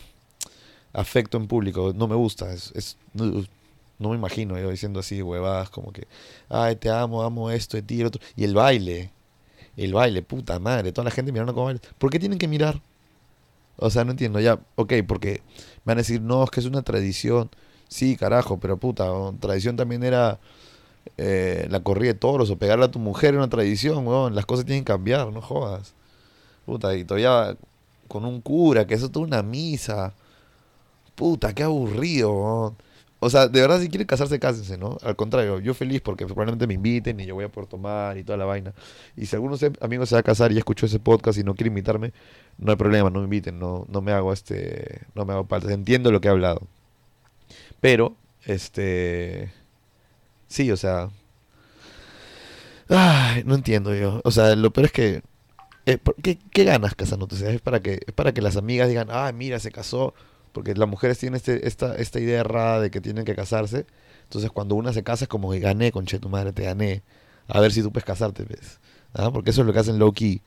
afecto 0.94 1.38
en 1.38 1.48
público, 1.48 1.94
no 1.96 2.08
me 2.08 2.16
gusta, 2.16 2.54
es, 2.54 2.98
no, 3.14 4.10
me 4.10 4.16
imagino 4.16 4.58
yo 4.60 4.70
diciendo 4.70 5.00
así 5.00 5.22
huevadas 5.22 5.70
como 5.70 5.92
que, 5.92 6.08
ay, 6.50 6.76
te 6.76 6.90
amo, 6.90 7.24
amo 7.24 7.52
esto 7.52 7.78
de 7.78 7.84
ti 7.84 7.96
y 7.96 8.02
el 8.02 8.08
otro. 8.08 8.22
Y 8.36 8.44
el 8.44 8.54
baile, 8.54 9.12
el 9.78 9.94
baile, 9.94 10.22
puta 10.22 10.60
madre, 10.60 10.92
toda 10.92 11.06
la 11.06 11.12
gente 11.12 11.32
mirando 11.32 11.54
cómo 11.54 11.66
baila. 11.66 11.82
¿Por 11.98 12.10
qué 12.10 12.20
tienen 12.20 12.40
que 12.40 12.48
mirar? 12.48 12.82
O 13.78 13.90
sea, 13.90 14.06
no 14.06 14.12
entiendo, 14.12 14.40
ya, 14.40 14.60
ok, 14.76 14.94
porque 15.08 15.42
me 15.84 15.92
van 15.92 15.98
a 15.98 16.02
decir, 16.02 16.22
no, 16.22 16.44
es 16.44 16.50
que 16.50 16.60
es 16.62 16.66
una 16.66 16.82
tradición. 16.82 17.50
Sí, 17.90 18.16
carajo, 18.16 18.60
pero 18.60 18.78
puta, 18.78 19.10
tradición 19.40 19.76
también 19.76 20.04
era 20.04 20.40
eh, 21.18 21.68
la 21.70 21.82
corrida 21.82 22.14
de 22.14 22.20
toros 22.20 22.50
o 22.50 22.58
pegarle 22.58 22.86
a 22.86 22.92
tu 22.92 23.00
mujer 23.00 23.36
una 23.36 23.50
tradición, 23.50 24.08
weón. 24.08 24.36
Las 24.36 24.46
cosas 24.46 24.66
tienen 24.66 24.84
que 24.84 24.92
cambiar, 24.94 25.32
no 25.32 25.42
jodas. 25.42 25.94
Puta, 26.66 26.96
y 26.96 27.04
todavía 27.06 27.56
con 28.08 28.26
un 28.26 28.42
cura, 28.42 28.86
que 28.88 28.94
eso 28.96 29.08
es 29.08 29.12
toda 29.12 29.26
una 29.26 29.44
misa. 29.44 30.14
Puta, 31.16 31.54
qué 31.54 31.64
aburrido. 31.64 32.76
O 33.20 33.30
sea, 33.30 33.48
de 33.48 33.62
verdad, 33.62 33.80
si 33.80 33.90
quieren 33.90 34.08
casarse, 34.08 34.40
cásense, 34.40 34.78
¿no? 34.78 34.98
Al 35.02 35.16
contrario, 35.16 35.60
yo 35.60 35.74
feliz 35.74 36.02
porque 36.02 36.26
probablemente 36.26 36.68
me 36.68 36.76
inviten 36.76 37.20
y 37.20 37.26
yo 37.26 37.36
voy 37.36 37.46
a 37.46 37.50
poder 37.50 37.68
tomar 37.70 38.18
y 38.18 38.24
toda 38.24 38.38
la 38.38 38.46
vaina. 38.46 38.74
Y 39.16 39.26
si 39.26 39.36
alguno 39.36 39.58
de 39.58 39.72
amigos 39.82 40.10
se 40.10 40.16
va 40.16 40.20
a 40.20 40.24
casar 40.24 40.52
y 40.52 40.58
escuchó 40.58 40.86
ese 40.86 41.00
podcast 41.00 41.40
y 41.40 41.44
no 41.44 41.56
quiere 41.56 41.70
invitarme, 41.70 42.14
no 42.58 42.72
hay 42.72 42.78
problema, 42.78 43.10
no 43.10 43.20
me 43.20 43.26
inviten, 43.26 43.58
no, 43.58 43.86
no 43.90 44.02
me 44.02 44.12
hago 44.12 44.34
este, 44.34 45.02
no 45.16 45.26
me 45.26 45.34
hago 45.34 45.46
paltas. 45.48 45.72
Entiendo 45.72 46.12
lo 46.12 46.22
que 46.22 46.28
he 46.28 46.32
hablado. 46.32 46.62
Pero, 47.82 48.16
este, 48.46 49.52
sí, 50.48 50.72
o 50.72 50.78
sea, 50.78 51.10
ay, 52.90 53.44
no 53.46 53.56
entiendo 53.56 53.96
yo. 53.96 54.22
O 54.24 54.32
sea, 54.32 54.56
lo 54.56 54.72
peor 54.72 54.86
es 54.86 54.92
que, 54.92 55.22
eh, 55.86 55.98
¿por 55.98 56.16
¿qué, 56.16 56.38
ganas 56.64 56.96
casándote? 56.96 57.36
O 57.36 57.50
es 57.50 57.62
para 57.62 57.82
que, 57.82 58.00
es 58.06 58.14
para 58.14 58.34
que 58.34 58.42
las 58.42 58.58
amigas 58.58 58.90
digan, 58.90 59.08
ah, 59.12 59.32
mira, 59.34 59.60
se 59.60 59.72
casó, 59.72 60.14
porque 60.52 60.74
las 60.76 60.90
mujeres 60.90 61.20
tienen 61.20 61.38
este, 61.38 61.68
esta, 61.68 61.96
esta 61.96 62.20
idea 62.20 62.40
errada 62.42 62.82
de 62.82 62.92
que 62.92 63.02
tienen 63.02 63.26
que 63.26 63.36
casarse. 63.36 63.86
Entonces, 64.24 64.52
cuando 64.52 64.76
una 64.76 64.94
se 64.94 65.04
casa 65.04 65.26
es 65.26 65.30
como 65.30 65.52
que 65.52 65.60
gané, 65.60 65.92
conche 65.92 66.20
tu 66.20 66.30
madre, 66.30 66.54
te 66.54 66.64
gané. 66.64 67.04
A 67.48 67.60
ver 67.60 67.72
si 67.72 67.82
tú 67.84 67.92
puedes 67.92 68.06
casarte, 68.06 68.44
¿ves? 68.46 68.80
¿Ah? 69.14 69.32
Porque 69.32 69.52
eso 69.52 69.62
es 69.62 69.68
lo 69.68 69.74
que 69.74 69.80
hacen 69.80 70.00
low 70.00 70.12
key. 70.14 70.42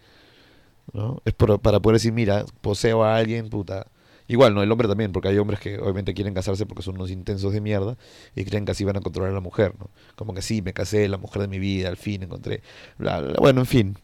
¿no? 0.93 1.23
Es 1.25 1.35
para 1.35 1.59
poder 1.81 1.95
decir, 1.95 2.13
mira, 2.13 2.45
poseo 2.61 3.05
a 3.05 3.17
alguien, 3.17 3.51
puta. 3.51 3.87
Igual, 4.27 4.55
¿no? 4.55 4.63
El 4.63 4.71
hombre 4.71 4.89
también, 4.89 5.13
porque 5.13 5.29
hay 5.29 5.39
hombres 5.39 5.59
que 5.61 5.79
obviamente 5.79 6.13
quieren 6.13 6.35
casarse 6.35 6.67
porque 6.67 6.83
son 6.83 6.97
unos 6.97 7.11
intensos 7.11 7.53
de 7.53 7.63
mierda 7.63 7.97
y 8.37 8.45
creen 8.45 8.67
que 8.67 8.73
así 8.73 8.85
van 8.85 8.97
a 8.99 9.01
controlar 9.01 9.31
a 9.33 9.35
la 9.35 9.41
mujer, 9.41 9.75
¿no? 9.79 9.91
Como 10.17 10.35
que 10.35 10.43
sí, 10.43 10.61
me 10.61 10.75
casé, 10.75 11.09
la 11.09 11.17
mujer 11.17 11.43
de 11.43 11.49
mi 11.49 11.59
vida, 11.59 11.89
al 11.89 11.97
fin 11.97 12.23
encontré. 12.23 12.63
bla, 12.99 13.21
bla. 13.21 13.35
Bueno, 13.41 13.61
en 13.61 13.67
fin. 13.67 13.99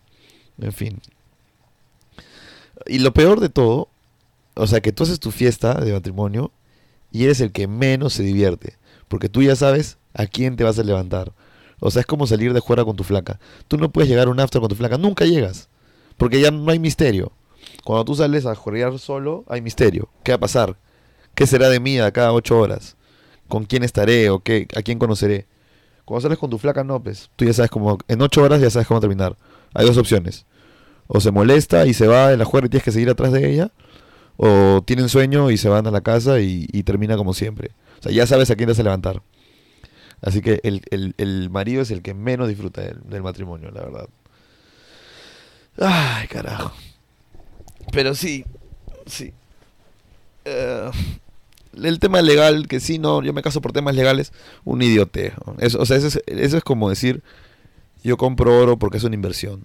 En 0.59 0.73
fin. 0.73 1.01
Y 2.87 2.99
lo 2.99 3.13
peor 3.13 3.41
de 3.41 3.49
todo, 3.49 3.89
o 4.55 4.67
sea, 4.67 4.81
que 4.81 4.93
tú 4.93 5.05
haces 5.05 5.21
tu 5.21 5.31
fiesta 5.31 5.75
de 5.75 5.93
matrimonio 5.93 6.53
y 7.11 7.25
eres 7.25 7.41
el 7.41 7.53
que 7.53 7.67
menos 7.67 8.13
se 8.15 8.23
divierte, 8.23 8.77
porque 9.09 9.29
tú 9.29 9.43
ya 9.43 9.57
sabes 9.57 9.99
a 10.15 10.27
quién 10.27 10.57
te 10.57 10.65
vas 10.65 10.79
a 10.79 10.83
levantar. 10.83 11.33
O 11.81 11.91
sea, 11.91 12.01
es 12.01 12.07
como 12.07 12.27
salir 12.27 12.53
de 12.53 12.61
juerga 12.61 12.85
con 12.85 12.97
tu 12.97 13.05
flaca. 13.05 13.39
Tú 13.69 13.77
no 13.77 13.91
puedes 13.91 14.09
llegar 14.09 14.29
a 14.29 14.31
un 14.31 14.41
after 14.41 14.61
con 14.61 14.71
tu 14.71 14.77
flaca, 14.77 14.99
nunca 14.99 15.25
llegas, 15.25 15.69
porque 16.17 16.41
ya 16.41 16.51
no 16.51 16.71
hay 16.71 16.79
misterio. 16.79 17.33
Cuando 17.85 18.05
tú 18.05 18.15
sales 18.15 18.47
a 18.47 18.55
juergar 18.55 18.99
solo, 18.99 19.45
hay 19.49 19.61
misterio. 19.61 20.09
¿Qué 20.23 20.33
va 20.33 20.37
a 20.37 20.41
pasar? 20.41 20.77
¿Qué 21.35 21.47
será 21.47 21.69
de 21.69 21.81
mí 21.81 21.99
a 21.99 22.13
cada 22.13 22.33
ocho 22.33 22.59
horas? 22.59 22.97
¿Con 23.49 23.65
quién 23.65 23.83
estaré 23.83 24.31
o 24.31 24.41
qué, 24.41 24.69
a 24.75 24.83
quién 24.83 24.99
conoceré? 24.99 25.47
Cuando 26.05 26.23
sales 26.23 26.39
con 26.39 26.51
tu 26.51 26.59
flaca, 26.59 26.85
no, 26.85 27.03
pues. 27.03 27.31
Tú 27.37 27.45
ya 27.45 27.53
sabes 27.53 27.71
cómo, 27.71 27.99
en 28.09 28.23
ocho 28.23 28.43
horas 28.43 28.61
ya 28.61 28.71
sabes 28.71 28.87
cómo 28.87 29.01
terminar. 29.01 29.37
Hay 29.75 29.87
dos 29.87 29.97
opciones. 29.97 30.47
O 31.07 31.21
se 31.21 31.31
molesta 31.31 31.87
y 31.87 31.95
se 31.95 32.07
va 32.07 32.31
de 32.31 32.37
la 32.37 32.45
juerga 32.45 32.67
y 32.67 32.71
tienes 32.71 32.85
que 32.85 32.93
seguir 32.93 33.11
atrás 33.11 33.33
de 33.33 33.51
ella. 33.51 33.71
O 34.37 34.83
tienen 34.85 35.09
sueño 35.09 35.51
y 35.51 35.57
se 35.59 35.69
van 35.69 35.87
a 35.87 35.91
la 35.91 36.01
casa 36.01 36.41
y, 36.41 36.67
termina 36.85 37.17
como 37.17 37.35
siempre. 37.35 37.71
O 38.01 38.03
sea, 38.03 38.13
ya 38.13 38.27
sabes 38.27 38.51
a 38.51 38.57
quién 38.57 38.69
vas 38.69 38.79
a 38.79 38.83
levantar. 38.83 39.23
Así 40.23 40.41
que 40.41 40.61
el, 40.65 40.83
el- 40.91 41.15
el 41.19 41.51
marido 41.51 41.83
es 41.83 41.91
el 41.91 42.03
que 42.03 42.15
menos 42.15 42.49
disfruta 42.49 42.81
del, 42.81 43.01
del 43.09 43.23
matrimonio, 43.23 43.71
la 43.71 43.83
verdad. 43.83 44.09
Ay, 45.79 46.27
carajo. 46.29 46.73
Pero 47.93 48.15
sí, 48.15 48.45
sí. 49.07 49.33
Eh, 50.45 50.91
el 51.83 51.99
tema 51.99 52.23
legal, 52.23 52.69
que 52.69 52.81
sí, 52.81 52.99
no, 52.99 53.23
yo 53.23 53.33
me 53.33 53.43
caso 53.43 53.61
por 53.61 53.73
temas 53.73 53.95
legales, 53.95 54.33
un 54.65 54.83
idioteo. 54.83 55.35
Eso, 55.59 55.81
o 55.81 55.87
sea, 55.87 55.97
eso 55.97 56.07
es, 56.09 56.23
eso 56.27 56.57
es 56.57 56.65
como 56.65 56.89
decir, 56.89 57.23
yo 58.03 58.17
compro 58.17 58.57
oro 58.59 58.79
porque 58.79 58.99
es 58.99 59.05
una 59.05 59.15
inversión. 59.17 59.65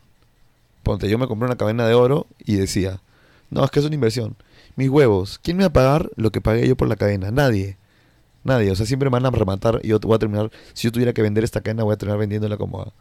Ponte, 0.83 1.09
yo 1.09 1.17
me 1.17 1.27
compré 1.27 1.45
una 1.47 1.57
cadena 1.57 1.87
de 1.87 1.93
oro 1.93 2.27
y 2.39 2.55
decía, 2.55 3.01
no, 3.49 3.63
es 3.63 3.71
que 3.71 3.79
es 3.79 3.85
una 3.85 3.95
inversión. 3.95 4.35
Mis 4.75 4.89
huevos, 4.89 5.39
¿quién 5.43 5.57
me 5.57 5.63
va 5.63 5.67
a 5.67 5.73
pagar 5.73 6.09
lo 6.15 6.31
que 6.31 6.41
pagué 6.41 6.67
yo 6.67 6.75
por 6.77 6.87
la 6.87 6.95
cadena? 6.95 7.31
Nadie. 7.31 7.77
Nadie. 8.43 8.71
O 8.71 8.75
sea, 8.75 8.85
siempre 8.85 9.09
me 9.09 9.13
van 9.19 9.25
a 9.25 9.31
rematar 9.31 9.81
y 9.83 9.89
yo 9.89 9.99
voy 9.99 10.15
a 10.15 10.19
terminar, 10.19 10.51
si 10.73 10.87
yo 10.87 10.91
tuviera 10.91 11.13
que 11.13 11.21
vender 11.21 11.43
esta 11.43 11.61
cadena, 11.61 11.83
voy 11.83 11.93
a 11.93 11.97
terminar 11.97 12.19
vendiéndola 12.19 12.57
como 12.57 12.81
a 12.81 12.93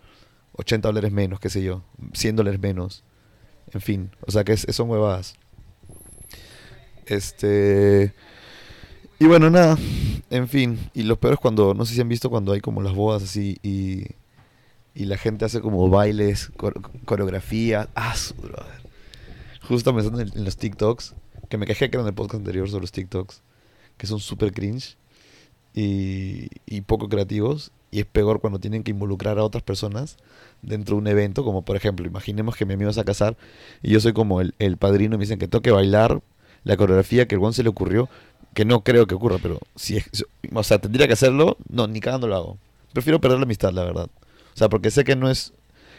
80 0.55 0.89
dólares 0.89 1.13
menos, 1.13 1.39
qué 1.41 1.49
sé 1.51 1.63
yo, 1.63 1.83
100 2.15 2.37
dólares 2.37 2.61
menos. 2.61 3.05
En 3.73 3.81
fin, 3.81 4.11
o 4.27 4.31
sea 4.33 4.45
que 4.45 4.53
es- 4.55 4.67
son 4.71 4.91
huevadas. 4.91 5.37
Este. 7.07 8.13
Y 9.19 9.27
bueno, 9.27 9.51
nada. 9.51 9.77
En 10.31 10.49
fin. 10.49 10.79
Y 10.95 11.03
lo 11.05 11.19
peor 11.19 11.35
es 11.35 11.41
cuando. 11.41 11.75
No 11.75 11.85
sé 11.87 11.95
si 11.95 12.01
han 12.01 12.09
visto 12.09 12.31
cuando 12.31 12.53
hay 12.53 12.61
como 12.61 12.83
las 12.83 12.95
bodas 12.95 13.23
así 13.23 13.59
y. 13.63 14.05
Y 14.99 15.05
la 15.05 15.17
gente 15.17 15.45
hace 15.45 15.61
como 15.61 15.89
bailes, 15.89 16.51
cor- 16.57 16.81
coreografía. 17.05 17.89
Ah, 17.95 18.17
brother. 18.43 18.83
Justo 19.63 19.95
pensando 19.95 20.21
en, 20.21 20.45
los 20.45 20.57
TikToks. 20.57 21.15
Que 21.49 21.57
me 21.57 21.67
quejé 21.67 21.89
que 21.89 21.97
era 21.97 22.03
en 22.03 22.09
el 22.09 22.15
podcast 22.15 22.41
anterior 22.41 22.69
sobre 22.69 22.81
los 22.81 22.91
TikToks. 22.91 23.43
Que 23.97 24.09
son 24.09 24.19
súper 24.19 24.53
cringe. 24.53 24.97
Y, 25.73 26.49
y 26.67 26.81
poco 26.81 27.09
creativos. 27.09 27.71
Y 27.93 28.01
es 28.01 28.07
peor 28.07 28.41
cuando 28.41 28.59
tienen 28.59 28.83
que 28.83 28.91
involucrar 28.91 29.39
a 29.39 29.45
otras 29.45 29.63
personas 29.63 30.17
dentro 30.63 30.97
de 30.97 31.03
un 31.03 31.07
evento. 31.07 31.45
Como 31.45 31.63
por 31.63 31.77
ejemplo, 31.77 32.05
imaginemos 32.05 32.57
que 32.57 32.67
mi 32.67 32.75
amigo 32.75 32.93
se 32.93 33.01
a 33.01 33.05
casar. 33.05 33.37
Y 33.85 33.93
yo 33.93 34.01
soy 34.01 34.13
como 34.13 34.41
el, 34.41 34.57
el 34.59 34.79
padrino 34.79 35.15
y 35.15 35.19
me 35.19 35.23
dicen 35.23 35.39
que 35.39 35.47
tengo 35.47 35.63
que 35.63 35.71
bailar 35.71 36.21
la 36.65 36.77
coreografía 36.77 37.29
que 37.29 37.37
el 37.37 37.41
Gon 37.41 37.55
se 37.55 37.63
le 37.63 37.69
ocurrió, 37.69 38.09
que 38.53 38.65
no 38.65 38.83
creo 38.83 39.07
que 39.07 39.15
ocurra, 39.15 39.37
pero 39.41 39.61
si 39.77 39.99
es, 39.99 40.27
o 40.53 40.63
sea, 40.65 40.81
tendría 40.81 41.07
que 41.07 41.13
hacerlo, 41.13 41.57
no, 41.69 41.87
ni 41.87 42.01
cagando 42.01 42.27
lo 42.27 42.35
hago. 42.35 42.59
Prefiero 42.93 43.21
perder 43.21 43.39
la 43.39 43.45
amistad, 43.45 43.73
la 43.73 43.85
verdad. 43.85 44.11
O 44.59 44.65
sea, 44.67 44.69
porque 44.69 44.91
sé 44.91 45.05
que 45.05 45.15
no 45.15 45.31
es 45.31 45.53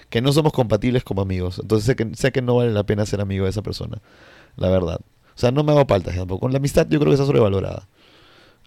que 0.09 0.21
no 0.21 0.33
somos 0.33 0.51
compatibles 0.51 1.05
como 1.05 1.21
amigos, 1.21 1.59
entonces 1.59 1.85
sé 1.85 1.95
que 1.95 2.13
sé 2.13 2.33
que 2.33 2.41
no 2.41 2.55
vale 2.55 2.73
la 2.73 2.83
pena 2.83 3.05
ser 3.05 3.21
amigo 3.21 3.45
de 3.45 3.51
esa 3.51 3.61
persona, 3.61 4.01
la 4.57 4.67
verdad. 4.67 4.99
O 4.99 5.39
sea, 5.39 5.51
no 5.51 5.63
me 5.63 5.71
hago 5.71 5.87
paltas 5.87 6.13
tampoco. 6.13 6.41
Con 6.41 6.51
la 6.51 6.57
amistad 6.57 6.85
yo 6.89 6.99
creo 6.99 7.11
que 7.11 7.13
está 7.13 7.25
sobrevalorada. 7.25 7.87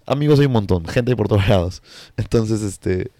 Amigos 0.07 0.39
hay 0.39 0.47
un 0.47 0.53
montón, 0.53 0.87
gente 0.87 1.11
hay 1.11 1.15
por 1.15 1.27
todos 1.27 1.47
lados. 1.47 1.83
Entonces, 2.17 2.63
este, 2.63 3.11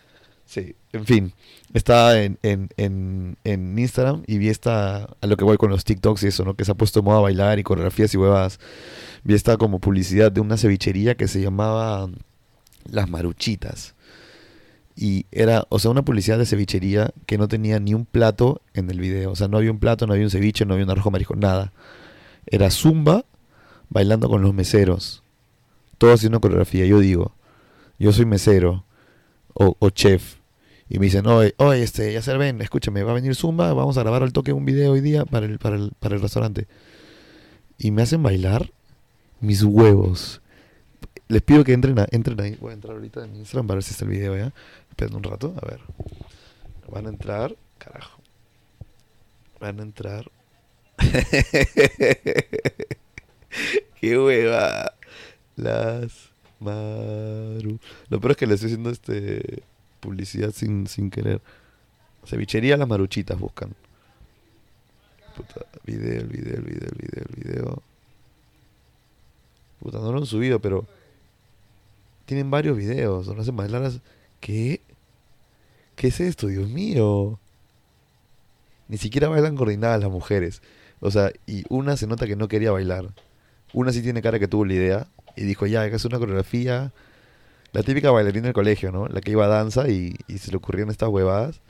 sí, 0.48 0.76
en 0.94 1.06
fin, 1.06 1.34
estaba 1.76 2.20
en, 2.20 2.40
en, 2.42 2.70
en, 2.78 3.38
en 3.44 3.78
Instagram 3.78 4.24
y 4.26 4.40
vi 4.40 4.50
esta, 4.50 5.10
a 5.22 5.28
lo 5.28 5.38
que 5.38 5.44
voy 5.44 5.58
con 5.58 5.70
los 5.70 5.84
TikToks 5.84 6.24
y 6.24 6.28
eso, 6.30 6.44
¿no? 6.44 6.56
Que 6.56 6.66
se 6.66 6.72
ha 6.72 6.76
puesto 6.76 7.04
moda 7.04 7.20
bailar 7.20 7.60
y 7.60 7.64
coreografías 7.64 8.12
y 8.16 8.18
huevadas. 8.18 8.60
Vi 9.24 9.36
esta 9.36 9.58
como 9.58 9.78
publicidad 9.78 10.32
de 10.32 10.42
una 10.42 10.58
cevichería 10.58 11.14
que 11.14 11.28
se 11.28 11.40
llamaba 11.40 12.10
Las 12.86 13.08
Maruchitas. 13.12 13.94
Y 14.96 15.26
era, 15.32 15.66
o 15.70 15.80
sea, 15.80 15.92
una 15.92 16.04
publicidad 16.04 16.38
de 16.38 16.46
cevichería 16.46 17.12
que 17.26 17.38
no 17.38 17.48
tenía 17.48 17.80
ni 17.80 17.94
un 17.94 18.06
plato 18.06 18.62
en 18.74 18.90
el 18.90 19.00
video. 19.00 19.32
O 19.32 19.36
sea, 19.36 19.48
no 19.48 19.58
había 19.58 19.72
un 19.72 19.80
plato, 19.80 20.06
no 20.06 20.14
había 20.14 20.26
un 20.26 20.32
ceviche, 20.32 20.66
no 20.66 20.74
había 20.74 20.86
un 20.86 20.92
arroz 20.92 21.12
marisco, 21.12 21.36
nada. 21.36 21.72
Era 22.46 22.70
Zumba 22.70 23.26
bailando 23.90 24.30
con 24.30 24.42
los 24.42 24.54
meseros. 24.54 25.24
Todo 25.98 26.14
haciendo 26.14 26.42
coreografía. 26.42 26.86
Yo 26.86 27.00
digo, 27.00 27.34
yo 27.98 28.14
soy 28.14 28.26
mesero 28.26 28.86
o, 29.54 29.76
o 29.80 29.90
chef. 29.90 30.36
Y 30.90 31.00
me 31.00 31.06
dicen, 31.06 31.26
oye, 31.26 31.56
oye, 31.58 31.82
este, 31.82 32.14
ya 32.14 32.38
ven, 32.38 32.62
escúchame, 32.62 33.02
va 33.02 33.12
a 33.12 33.16
venir 33.16 33.36
Zumba, 33.36 33.74
vamos 33.74 33.98
a 33.98 34.02
grabar 34.02 34.22
al 34.22 34.34
toque 34.34 34.54
un 34.54 34.66
video 34.66 34.92
hoy 34.92 35.02
día 35.02 35.26
para 35.26 35.48
el, 35.48 35.58
para 35.58 35.76
el, 35.76 35.92
para 36.00 36.16
el 36.16 36.22
restaurante. 36.22 36.68
Y 37.80 37.90
me 37.90 38.04
hacen 38.04 38.22
bailar 38.22 38.70
mis 39.40 39.64
huevos. 39.64 40.43
Les 41.34 41.42
pido 41.42 41.64
que 41.64 41.74
entren, 41.74 41.98
a- 41.98 42.04
ahí. 42.44 42.56
Voy 42.62 42.70
a 42.70 42.74
entrar 42.76 42.94
ahorita 42.94 43.26
en 43.26 43.36
Instagram 43.38 43.66
para 43.66 43.78
ver 43.78 43.84
si 43.84 43.90
está 43.94 44.06
el 44.06 44.12
video 44.12 44.38
ya. 44.38 44.54
Esperen 44.92 45.16
un 45.16 45.24
rato, 45.24 45.56
a 45.60 45.66
ver. 45.66 45.80
Van 46.92 47.08
a 47.08 47.10
entrar, 47.10 47.56
carajo. 47.80 48.22
Van 49.60 49.80
a 49.80 49.82
entrar. 49.82 50.30
Qué 54.00 54.16
hueva. 54.16 54.94
Las 55.56 56.30
Maru. 56.60 57.80
Lo 58.10 58.20
peor 58.20 58.32
es 58.32 58.38
que 58.38 58.46
le 58.46 58.54
estoy 58.54 58.68
haciendo 58.68 58.92
este 58.92 59.64
publicidad 60.02 60.52
sin, 60.52 60.86
sin 60.86 61.10
querer. 61.10 61.42
Cevichería 62.28 62.78
las 62.78 62.88
maruchitas 62.88 63.40
buscan. 63.40 63.74
Puta, 65.36 65.66
video, 65.84 66.28
video, 66.28 66.62
video, 66.62 66.90
video, 66.96 67.26
video. 67.36 67.82
Puta, 69.80 69.98
no 69.98 70.12
lo 70.12 70.20
han 70.20 70.28
subido, 70.28 70.60
pero 70.60 70.86
tienen 72.26 72.52
varios 72.52 72.78
videos 72.78 73.28
bailar. 73.56 73.82
las- 73.82 74.02
¿Qué? 74.40 74.82
¿Qué 75.96 76.08
es 76.08 76.20
esto, 76.20 76.48
Dios 76.48 76.70
mío? 76.70 77.40
Ni 78.88 78.98
siquiera 78.98 79.30
bailan 79.30 79.56
coordinadas 79.56 80.02
las 80.02 80.12
mujeres. 80.12 80.62
O 81.00 81.12
sea, 81.12 81.32
y 81.48 81.64
una 81.70 81.98
se 81.98 82.08
nota 82.08 82.28
que 82.28 82.36
no 82.36 82.48
quería 82.48 82.72
bailar. 82.72 83.14
Una 83.74 83.92
sí 83.92 84.02
tiene 84.02 84.22
cara 84.22 84.40
que 84.40 84.48
tuvo 84.48 84.66
la 84.66 84.74
idea 84.74 85.08
y 85.36 85.44
dijo, 85.44 85.66
ya, 85.66 85.90
que 85.90 85.96
hacer 85.96 86.10
una 86.12 86.20
coreografía. 86.20 86.92
La 87.74 87.84
típica 87.84 88.12
bailarina 88.12 88.46
del 88.46 88.54
colegio, 88.54 88.92
¿no? 88.92 89.08
La 89.08 89.22
que 89.22 89.32
iba 89.32 89.46
a 89.46 89.48
danza 89.48 89.90
y, 89.90 90.16
se 90.38 90.52
le 90.52 90.58
ocurrieron 90.58 90.92
estas 90.92 91.10
huevadas. 91.10 91.62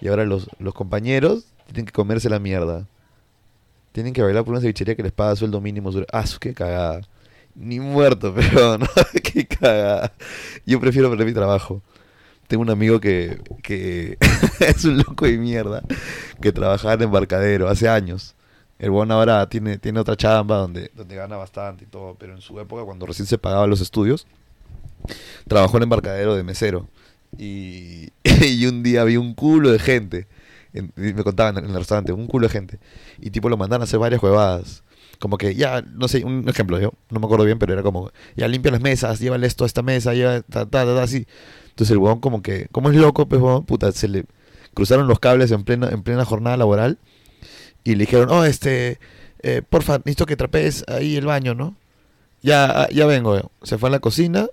Y 0.00 0.08
ahora 0.08 0.24
los, 0.24 0.48
los 0.58 0.74
compañeros 0.74 1.46
tienen 1.66 1.86
que 1.86 1.92
comerse 1.92 2.28
la 2.28 2.38
mierda. 2.38 2.86
Tienen 3.92 4.14
que 4.14 4.22
bailar 4.22 4.44
por 4.44 4.52
una 4.52 4.60
cevichería 4.60 4.94
que 4.94 5.02
les 5.02 5.12
paga 5.12 5.36
sueldo 5.36 5.60
mínimo. 5.60 5.90
Ah, 6.12 6.24
qué 6.40 6.54
cagada. 6.54 7.02
Ni 7.54 7.80
muerto, 7.80 8.34
pero 8.36 8.78
no, 8.78 8.86
qué 9.22 9.46
cagada. 9.46 10.12
Yo 10.66 10.80
prefiero 10.80 11.10
perder 11.10 11.26
mi 11.26 11.34
trabajo. 11.34 11.82
Tengo 12.48 12.62
un 12.62 12.70
amigo 12.70 13.00
que, 13.00 13.40
que 13.62 14.18
es 14.60 14.84
un 14.84 14.98
loco 14.98 15.26
de 15.26 15.38
mierda 15.38 15.82
que 16.40 16.52
trabajaba 16.52 16.94
en 16.94 17.02
embarcadero 17.02 17.68
hace 17.68 17.88
años. 17.88 18.34
El 18.78 18.90
bueno 18.90 19.14
ahora 19.14 19.48
tiene, 19.48 19.78
tiene 19.78 20.00
otra 20.00 20.16
chamba 20.16 20.56
donde, 20.56 20.90
donde 20.94 21.14
gana 21.14 21.36
bastante 21.36 21.84
y 21.84 21.86
todo, 21.86 22.16
pero 22.18 22.34
en 22.34 22.40
su 22.40 22.58
época, 22.58 22.84
cuando 22.84 23.06
recién 23.06 23.26
se 23.26 23.38
pagaban 23.38 23.70
los 23.70 23.80
estudios, 23.80 24.26
trabajó 25.46 25.76
en 25.76 25.84
embarcadero 25.84 26.34
de 26.34 26.42
mesero. 26.42 26.88
Y, 27.38 28.10
y 28.24 28.66
un 28.66 28.82
día 28.82 29.04
vi 29.04 29.16
un 29.16 29.34
culo 29.34 29.70
de 29.70 29.78
gente. 29.78 30.26
me 30.72 31.22
contaban 31.22 31.58
en 31.58 31.70
el 31.70 31.76
restaurante, 31.76 32.12
un 32.12 32.26
culo 32.26 32.48
de 32.48 32.52
gente. 32.52 32.78
Y 33.20 33.30
tipo 33.30 33.48
lo 33.48 33.56
mandaron 33.56 33.82
a 33.82 33.84
hacer 33.84 34.00
varias 34.00 34.22
huevadas. 34.22 34.81
Como 35.22 35.38
que 35.38 35.54
ya, 35.54 35.82
no 35.82 36.08
sé, 36.08 36.24
un 36.24 36.48
ejemplo, 36.48 36.80
yo 36.80 36.94
no 37.10 37.20
me 37.20 37.26
acuerdo 37.26 37.44
bien, 37.44 37.56
pero 37.60 37.72
era 37.72 37.84
como, 37.84 38.10
ya 38.34 38.48
limpia 38.48 38.72
las 38.72 38.80
mesas, 38.80 39.20
llévale 39.20 39.46
esto 39.46 39.62
a 39.62 39.68
esta 39.68 39.80
mesa, 39.80 40.14
lleva 40.14 40.42
ta, 40.42 40.66
ta, 40.66 40.84
ta, 40.84 41.00
así. 41.00 41.28
Entonces 41.68 41.92
el 41.92 41.98
huevón 41.98 42.18
como 42.18 42.42
que, 42.42 42.66
como 42.72 42.90
es 42.90 42.96
loco, 42.96 43.28
pues 43.28 43.40
huevón, 43.40 43.64
puta, 43.64 43.92
se 43.92 44.08
le 44.08 44.24
cruzaron 44.74 45.06
los 45.06 45.20
cables 45.20 45.52
en 45.52 45.62
plena, 45.62 45.90
en 45.90 46.02
plena 46.02 46.24
jornada 46.24 46.56
laboral 46.56 46.98
y 47.84 47.94
le 47.94 47.98
dijeron, 48.00 48.30
oh, 48.30 48.44
este, 48.44 48.98
eh, 49.44 49.62
porfa, 49.62 49.98
necesito 49.98 50.26
que 50.26 50.34
trapees 50.34 50.84
ahí 50.88 51.14
el 51.14 51.26
baño, 51.26 51.54
¿no? 51.54 51.76
Ya, 52.42 52.64
ah, 52.64 52.88
ya 52.92 53.06
vengo. 53.06 53.52
Se 53.62 53.78
fue 53.78 53.90
a 53.90 53.92
la 53.92 54.00
cocina, 54.00 54.48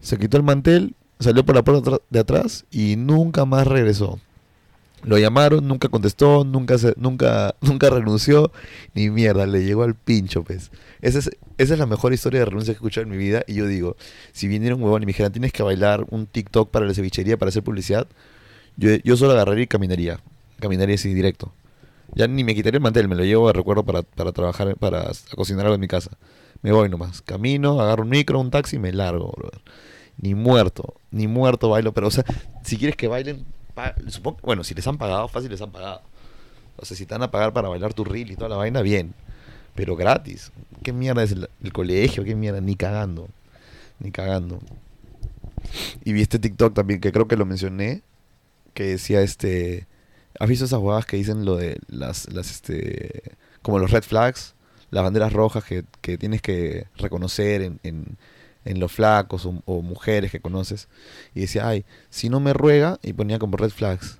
se 0.00 0.18
quitó 0.18 0.36
el 0.36 0.42
mantel, 0.42 0.96
salió 1.20 1.46
por 1.46 1.54
la 1.54 1.62
puerta 1.62 1.98
de 2.10 2.18
atrás 2.18 2.64
y 2.72 2.96
nunca 2.96 3.44
más 3.44 3.68
regresó. 3.68 4.18
Lo 5.04 5.18
llamaron, 5.18 5.66
nunca 5.66 5.88
contestó, 5.88 6.44
nunca 6.44 6.78
se, 6.78 6.94
nunca, 6.96 7.56
nunca 7.60 7.90
renunció, 7.90 8.52
ni 8.94 9.10
mierda, 9.10 9.46
le 9.46 9.64
llegó 9.64 9.82
al 9.82 9.94
pincho, 9.94 10.44
pues. 10.44 10.70
Esa 11.00 11.18
es, 11.18 11.30
esa 11.58 11.72
es 11.72 11.78
la 11.78 11.86
mejor 11.86 12.12
historia 12.12 12.40
de 12.40 12.46
renuncia 12.46 12.72
que 12.72 12.76
he 12.76 12.78
escuchado 12.78 13.04
en 13.04 13.10
mi 13.10 13.16
vida. 13.16 13.42
Y 13.48 13.54
yo 13.54 13.66
digo, 13.66 13.96
si 14.32 14.46
viniera 14.46 14.76
un 14.76 14.82
huevón 14.82 15.02
y 15.02 15.06
me 15.06 15.10
dijera, 15.10 15.30
tienes 15.30 15.52
que 15.52 15.62
bailar 15.62 16.06
un 16.10 16.26
TikTok 16.26 16.70
para 16.70 16.86
la 16.86 16.94
cevichería, 16.94 17.36
para 17.36 17.48
hacer 17.48 17.64
publicidad, 17.64 18.06
yo, 18.76 18.90
yo 19.02 19.16
solo 19.16 19.32
agarraría 19.32 19.64
y 19.64 19.66
caminaría. 19.66 20.20
Caminaría 20.60 20.94
así 20.94 21.12
directo. 21.12 21.52
Ya 22.14 22.28
ni 22.28 22.44
me 22.44 22.54
quitaría 22.54 22.76
el 22.76 22.82
mantel, 22.82 23.08
me 23.08 23.16
lo 23.16 23.24
llevo 23.24 23.48
de 23.48 23.54
recuerdo 23.54 23.84
para, 23.84 24.02
para 24.02 24.32
trabajar, 24.32 24.76
para 24.76 25.10
cocinar 25.34 25.66
algo 25.66 25.74
en 25.74 25.80
mi 25.80 25.88
casa. 25.88 26.10
Me 26.60 26.70
voy 26.70 26.88
nomás. 26.88 27.22
Camino, 27.22 27.80
agarro 27.80 28.04
un 28.04 28.10
micro, 28.10 28.38
un 28.38 28.50
taxi 28.50 28.76
y 28.76 28.78
me 28.78 28.92
largo, 28.92 29.32
brother. 29.36 29.60
Ni 30.18 30.34
muerto, 30.34 30.94
ni 31.10 31.26
muerto 31.26 31.70
bailo. 31.70 31.92
Pero, 31.92 32.06
o 32.08 32.10
sea, 32.10 32.24
si 32.62 32.76
quieres 32.76 32.96
que 32.96 33.08
bailen, 33.08 33.44
supongo, 34.08 34.38
bueno, 34.42 34.64
si 34.64 34.74
les 34.74 34.86
han 34.86 34.98
pagado, 34.98 35.28
fácil 35.28 35.50
les 35.50 35.60
han 35.62 35.70
pagado. 35.70 36.02
O 36.76 36.84
sea, 36.84 36.96
si 36.96 37.06
te 37.06 37.14
van 37.14 37.22
a 37.22 37.30
pagar 37.30 37.52
para 37.52 37.68
bailar 37.68 37.94
tu 37.94 38.04
reel 38.04 38.30
y 38.30 38.36
toda 38.36 38.48
la 38.48 38.56
vaina, 38.56 38.82
bien. 38.82 39.14
Pero 39.74 39.96
gratis. 39.96 40.52
¿Qué 40.82 40.92
mierda 40.92 41.22
es 41.22 41.32
el, 41.32 41.72
colegio? 41.72 42.24
¿Qué 42.24 42.34
mierda? 42.34 42.60
Ni 42.60 42.76
cagando. 42.76 43.28
Ni 43.98 44.10
cagando. 44.10 44.58
Y 46.04 46.12
vi 46.12 46.22
este 46.22 46.38
TikTok 46.38 46.74
también, 46.74 47.00
que 47.00 47.12
creo 47.12 47.28
que 47.28 47.36
lo 47.36 47.46
mencioné, 47.46 48.02
que 48.74 48.84
decía 48.84 49.22
este... 49.22 49.86
¿Has 50.38 50.48
visto 50.48 50.64
esas 50.64 50.80
huevadas 50.80 51.06
que 51.06 51.16
dicen 51.16 51.44
lo 51.44 51.56
de 51.56 51.78
las, 51.88 52.32
las 52.32 52.50
este... 52.50 53.36
como 53.60 53.78
los 53.78 53.90
red 53.90 54.02
flags? 54.02 54.54
Las 54.90 55.04
banderas 55.04 55.32
rojas 55.32 55.64
que, 55.64 55.84
que 56.00 56.18
tienes 56.18 56.42
que 56.42 56.86
reconocer 56.96 57.62
en, 57.62 58.18
en 58.64 58.80
los 58.80 58.92
flacos 58.92 59.46
o, 59.46 59.82
mujeres 59.82 60.30
que 60.30 60.40
conoces. 60.40 60.88
Y 61.34 61.40
decía, 61.40 61.66
ay, 61.66 61.84
si 62.10 62.28
no 62.28 62.40
me 62.40 62.52
ruega, 62.52 62.98
y 63.02 63.12
ponía 63.12 63.38
como 63.38 63.56
red 63.56 63.70
flags. 63.70 64.18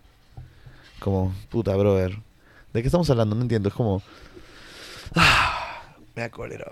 Como, 1.01 1.35
puta, 1.51 1.75
brother. 1.77 2.19
¿De 2.73 2.83
qué 2.83 2.89
estamos 2.89 3.09
hablando? 3.11 3.35
No 3.35 3.43
entiendo. 3.43 3.69
Es 3.69 3.75
como... 3.75 4.03
Ah, 5.15 5.83
me 6.15 6.23
da 6.23 6.31
cólera. 6.31 6.67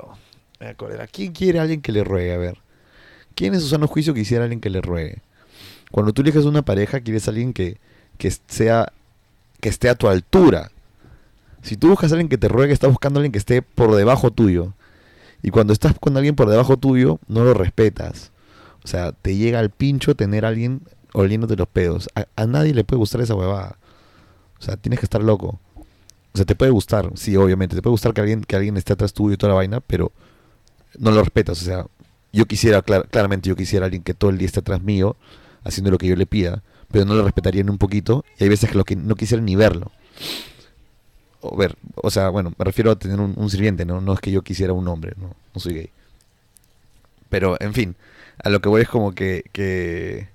Me 0.58 0.66
da 0.66 0.74
cólera. 0.74 1.06
¿Quién 1.06 1.32
quiere 1.32 1.58
a 1.58 1.62
alguien 1.62 1.82
que 1.82 1.92
le 1.92 2.04
ruegue? 2.04 2.32
A 2.32 2.38
ver. 2.38 2.58
¿Quién 3.34 3.54
en 3.54 3.60
su 3.60 3.68
sano 3.68 3.86
juicio 3.86 4.14
quisiera 4.14 4.42
a 4.42 4.44
alguien 4.44 4.60
que 4.60 4.70
le 4.70 4.80
ruegue? 4.80 5.18
Cuando 5.90 6.12
tú 6.12 6.22
eliges 6.22 6.44
una 6.44 6.62
pareja, 6.62 7.00
quieres 7.00 7.26
a 7.26 7.30
alguien 7.32 7.52
que, 7.52 7.78
que 8.18 8.30
sea 8.46 8.92
que 9.60 9.68
esté 9.68 9.88
a 9.88 9.94
tu 9.94 10.08
altura. 10.08 10.70
Si 11.62 11.76
tú 11.76 11.88
buscas 11.88 12.12
a 12.12 12.14
alguien 12.14 12.28
que 12.28 12.38
te 12.38 12.48
ruegue, 12.48 12.72
estás 12.72 12.90
buscando 12.90 13.18
a 13.18 13.20
alguien 13.20 13.32
que 13.32 13.38
esté 13.38 13.62
por 13.62 13.94
debajo 13.94 14.30
tuyo. 14.30 14.72
Y 15.42 15.50
cuando 15.50 15.72
estás 15.72 15.94
con 15.98 16.16
alguien 16.16 16.34
por 16.36 16.48
debajo 16.50 16.76
tuyo, 16.76 17.18
no 17.28 17.44
lo 17.44 17.54
respetas. 17.54 18.30
O 18.84 18.88
sea, 18.88 19.12
te 19.12 19.36
llega 19.36 19.58
al 19.58 19.70
pincho 19.70 20.14
tener 20.14 20.44
a 20.44 20.48
alguien 20.48 20.82
oliéndote 21.12 21.56
los 21.56 21.68
pedos. 21.68 22.08
A, 22.36 22.46
nadie 22.46 22.74
le 22.74 22.84
puede 22.84 22.98
gustar 22.98 23.20
esa 23.20 23.34
huevada. 23.34 23.76
O 24.58 24.62
sea, 24.62 24.76
tienes 24.76 25.00
que 25.00 25.06
estar 25.06 25.22
loco. 25.22 25.58
O 26.32 26.36
sea, 26.36 26.44
te 26.44 26.54
puede 26.54 26.70
gustar, 26.70 27.10
sí, 27.14 27.36
obviamente. 27.36 27.74
Te 27.74 27.82
puede 27.82 27.92
gustar 27.92 28.12
que 28.14 28.20
alguien, 28.20 28.44
que 28.44 28.56
alguien 28.56 28.76
esté 28.76 28.92
atrás 28.92 29.12
tuyo 29.12 29.34
y 29.34 29.36
toda 29.36 29.50
la 29.50 29.56
vaina, 29.56 29.80
pero 29.80 30.12
no 30.98 31.10
lo 31.10 31.22
respetas. 31.22 31.60
O 31.62 31.64
sea, 31.64 31.86
yo 32.32 32.46
quisiera, 32.46 32.82
clar- 32.82 33.08
claramente 33.08 33.48
yo 33.48 33.56
quisiera 33.56 33.84
a 33.84 33.86
alguien 33.86 34.02
que 34.02 34.14
todo 34.14 34.30
el 34.30 34.38
día 34.38 34.46
esté 34.46 34.60
atrás 34.60 34.82
mío, 34.82 35.16
haciendo 35.64 35.90
lo 35.90 35.98
que 35.98 36.06
yo 36.06 36.16
le 36.16 36.26
pida, 36.26 36.62
pero 36.92 37.04
no 37.04 37.14
lo 37.14 37.22
respetaría 37.24 37.62
ni 37.62 37.70
un 37.70 37.78
poquito. 37.78 38.24
Y 38.38 38.44
hay 38.44 38.48
veces 38.50 38.70
que 38.70 38.76
lo 38.78 38.84
que 38.84 38.96
no 38.96 39.14
quisiera 39.16 39.42
ni 39.42 39.56
verlo. 39.56 39.90
O 41.40 41.56
ver, 41.56 41.76
o 41.94 42.10
sea, 42.10 42.28
bueno, 42.28 42.52
me 42.58 42.64
refiero 42.64 42.90
a 42.90 42.98
tener 42.98 43.18
un, 43.18 43.50
sirviente, 43.50 43.84
¿no? 43.84 44.00
No 44.00 44.12
es 44.12 44.20
que 44.20 44.30
yo 44.30 44.42
quisiera 44.42 44.72
un 44.72 44.86
hombre, 44.88 45.14
no, 45.16 45.34
no 45.54 45.60
soy 45.60 45.74
gay. 45.74 45.90
Pero, 47.30 47.56
en 47.60 47.72
fin, 47.72 47.96
a 48.42 48.50
lo 48.50 48.60
que 48.60 48.68
voy 48.68 48.82
es 48.82 48.88
como 48.88 49.12
que, 49.12 49.44
que 49.52 50.28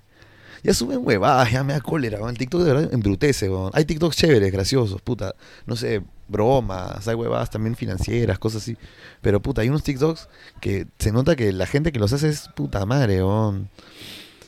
ya 0.64 0.74
suben 0.74 1.02
huevadas, 1.04 1.52
ya 1.52 1.64
me 1.64 1.74
da 1.74 1.82
cólera. 1.82 2.28
El 2.28 2.38
TikTok 2.38 2.62
de 2.62 2.74
verdad 2.74 2.94
embrutece, 2.94 3.50
weón. 3.50 3.70
Hay 3.76 3.86
TikToks 3.86 4.18
chéveres, 4.18 4.52
graciosos, 4.52 5.00
puta. 5.02 5.36
No 5.68 5.76
sé, 5.76 6.02
bromas, 6.28 7.08
hay 7.08 7.14
huevadas 7.14 7.52
también 7.52 7.76
financieras, 7.76 8.40
cosas 8.40 8.64
así. 8.64 8.78
Pero, 9.22 9.42
puta, 9.42 9.62
hay 9.62 9.70
unos 9.70 9.84
TikToks 9.84 10.28
que 10.62 10.88
se 10.98 11.12
nota 11.12 11.36
que 11.36 11.52
la 11.52 11.68
gente 11.68 11.92
que 11.92 12.00
los 12.00 12.14
hace 12.14 12.30
es 12.30 12.50
puta 12.56 12.84
madre. 12.88 13.22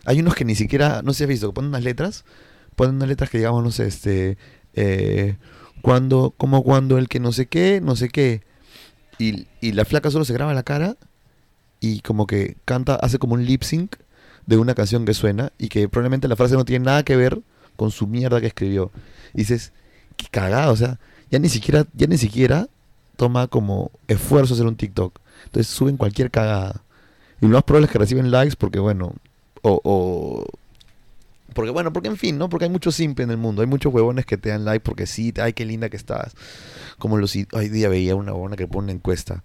Hay 0.05 0.19
unos 0.19 0.33
que 0.33 0.43
ni 0.45 0.55
siquiera, 0.55 1.01
no 1.03 1.13
sé 1.13 1.19
si 1.19 1.23
has 1.25 1.29
visto, 1.29 1.47
que 1.49 1.53
ponen 1.53 1.69
unas 1.69 1.83
letras, 1.83 2.25
ponen 2.75 2.95
unas 2.95 3.09
letras 3.09 3.29
que 3.29 3.37
digamos, 3.37 3.63
no 3.63 3.69
sé, 3.69 3.85
este, 3.85 4.37
eh, 4.73 5.35
cuando, 5.81 6.33
como 6.37 6.63
cuando 6.63 6.97
el 6.97 7.07
que 7.07 7.19
no 7.19 7.31
sé 7.31 7.47
qué, 7.47 7.81
no 7.81 7.95
sé 7.95 8.09
qué. 8.09 8.41
Y, 9.19 9.47
y 9.61 9.71
la 9.71 9.85
flaca 9.85 10.11
solo 10.11 10.25
se 10.25 10.33
graba 10.33 10.53
la 10.53 10.63
cara 10.63 10.95
y 11.79 12.01
como 12.01 12.27
que 12.27 12.57
canta, 12.65 12.95
hace 12.95 13.19
como 13.19 13.35
un 13.35 13.45
lip 13.45 13.63
sync 13.63 13.95
de 14.45 14.57
una 14.57 14.75
canción 14.75 15.05
que 15.05 15.13
suena 15.13 15.51
y 15.57 15.69
que 15.69 15.89
probablemente 15.89 16.27
la 16.27 16.35
frase 16.35 16.55
no 16.55 16.65
tiene 16.65 16.85
nada 16.85 17.03
que 17.03 17.15
ver 17.15 17.41
con 17.75 17.91
su 17.91 18.07
mierda 18.07 18.41
que 18.41 18.47
escribió. 18.47 18.91
Y 19.33 19.39
dices, 19.39 19.73
qué 20.15 20.27
cagado, 20.31 20.73
o 20.73 20.75
sea, 20.75 20.99
ya 21.29 21.39
ni 21.39 21.49
siquiera, 21.49 21.85
ya 21.93 22.07
ni 22.07 22.17
siquiera 22.17 22.67
toma 23.15 23.47
como 23.47 23.91
esfuerzo 24.07 24.53
hacer 24.53 24.65
un 24.65 24.75
TikTok. 24.75 25.19
Entonces 25.45 25.67
suben 25.73 25.97
cualquier 25.97 26.31
cagada. 26.31 26.81
Y 27.41 27.45
lo 27.45 27.53
más 27.53 27.63
probable 27.63 27.85
es 27.85 27.91
que 27.91 27.99
reciben 27.99 28.31
likes 28.31 28.55
porque, 28.57 28.79
bueno, 28.79 29.13
o, 29.61 29.81
o 29.83 30.45
porque 31.57 31.71
bueno, 31.71 31.91
porque 31.91 32.07
en 32.07 32.17
fin, 32.17 32.37
¿no? 32.37 32.49
Porque 32.49 32.65
hay 32.65 32.69
mucho 32.69 32.91
simple 32.91 33.23
en 33.23 33.31
el 33.31 33.37
mundo, 33.37 33.63
hay 33.63 33.67
muchos 33.67 33.91
huevones 33.91 34.27
que 34.27 34.37
te 34.37 34.49
dan 34.49 34.63
like 34.63 34.81
porque 34.81 35.07
sí, 35.07 35.33
ay, 35.41 35.53
qué 35.53 35.65
linda 35.65 35.89
que 35.89 35.97
estás. 35.97 36.35
Como 36.99 37.17
los 37.17 37.35
hoy 37.51 37.69
día 37.69 37.89
veía 37.89 38.13
una 38.13 38.31
huevona 38.31 38.55
que 38.55 38.67
pone 38.67 38.83
una 38.83 38.91
encuesta. 38.91 39.43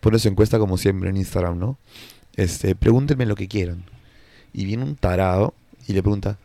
Pone 0.00 0.18
su 0.18 0.28
encuesta 0.28 0.58
como 0.58 0.78
siempre 0.78 1.10
en 1.10 1.18
Instagram, 1.18 1.58
¿no? 1.58 1.76
Este, 2.34 2.74
pregúntenme 2.74 3.26
lo 3.26 3.34
que 3.34 3.46
quieran. 3.46 3.84
Y 4.54 4.64
viene 4.64 4.84
un 4.84 4.96
tarado 4.96 5.52
y 5.86 5.92
le 5.92 6.02
pregunta, 6.02 6.38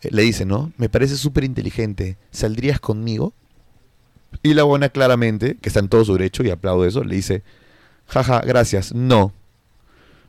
eh, 0.00 0.08
le 0.10 0.22
dice, 0.22 0.44
¿no? 0.44 0.72
Me 0.76 0.88
parece 0.88 1.16
súper 1.16 1.44
inteligente, 1.44 2.16
¿saldrías 2.32 2.80
conmigo? 2.80 3.34
Y 4.42 4.54
la 4.54 4.64
buena 4.64 4.88
claramente, 4.88 5.56
que 5.62 5.68
está 5.68 5.78
en 5.78 5.88
todo 5.88 6.04
su 6.04 6.14
derecho 6.14 6.42
y 6.42 6.50
aplaudo 6.50 6.84
eso, 6.84 7.04
le 7.04 7.14
dice, 7.14 7.44
jaja, 8.08 8.40
gracias, 8.40 8.92
no. 8.92 9.32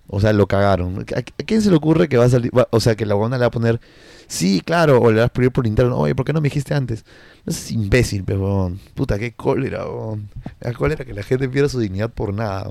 O 0.07 0.19
sea, 0.19 0.33
lo 0.33 0.47
cagaron. 0.47 1.05
¿A, 1.15 1.21
quién 1.21 1.61
se 1.61 1.69
le 1.69 1.75
ocurre 1.75 2.09
que 2.09 2.17
va 2.17 2.25
a 2.25 2.29
salir? 2.29 2.51
o 2.69 2.79
sea, 2.79 2.95
que 2.95 3.05
la 3.05 3.15
buena 3.15 3.37
le 3.37 3.41
va 3.41 3.47
a 3.47 3.51
poner, 3.51 3.79
sí, 4.27 4.61
claro, 4.63 4.99
o 4.99 5.11
le 5.11 5.19
vas 5.19 5.27
a 5.27 5.33
pedir 5.33 5.51
por 5.51 5.65
interno, 5.65 5.97
oye, 5.97 6.15
¿por 6.15 6.25
qué 6.25 6.33
no 6.33 6.41
me 6.41 6.47
dijiste 6.49 6.73
antes? 6.73 7.05
No 7.45 7.53
seas 7.53 7.71
imbécil, 7.71 8.23
pebón. 8.23 8.79
Puta, 8.95 9.17
qué 9.17 9.33
cólera, 9.33 9.85
weón. 9.85 10.29
Da 10.59 10.73
cólera 10.73 11.05
que 11.05 11.13
la 11.13 11.23
gente 11.23 11.47
pierda 11.49 11.69
su 11.69 11.79
dignidad 11.79 12.09
por 12.09 12.33
nada. 12.33 12.67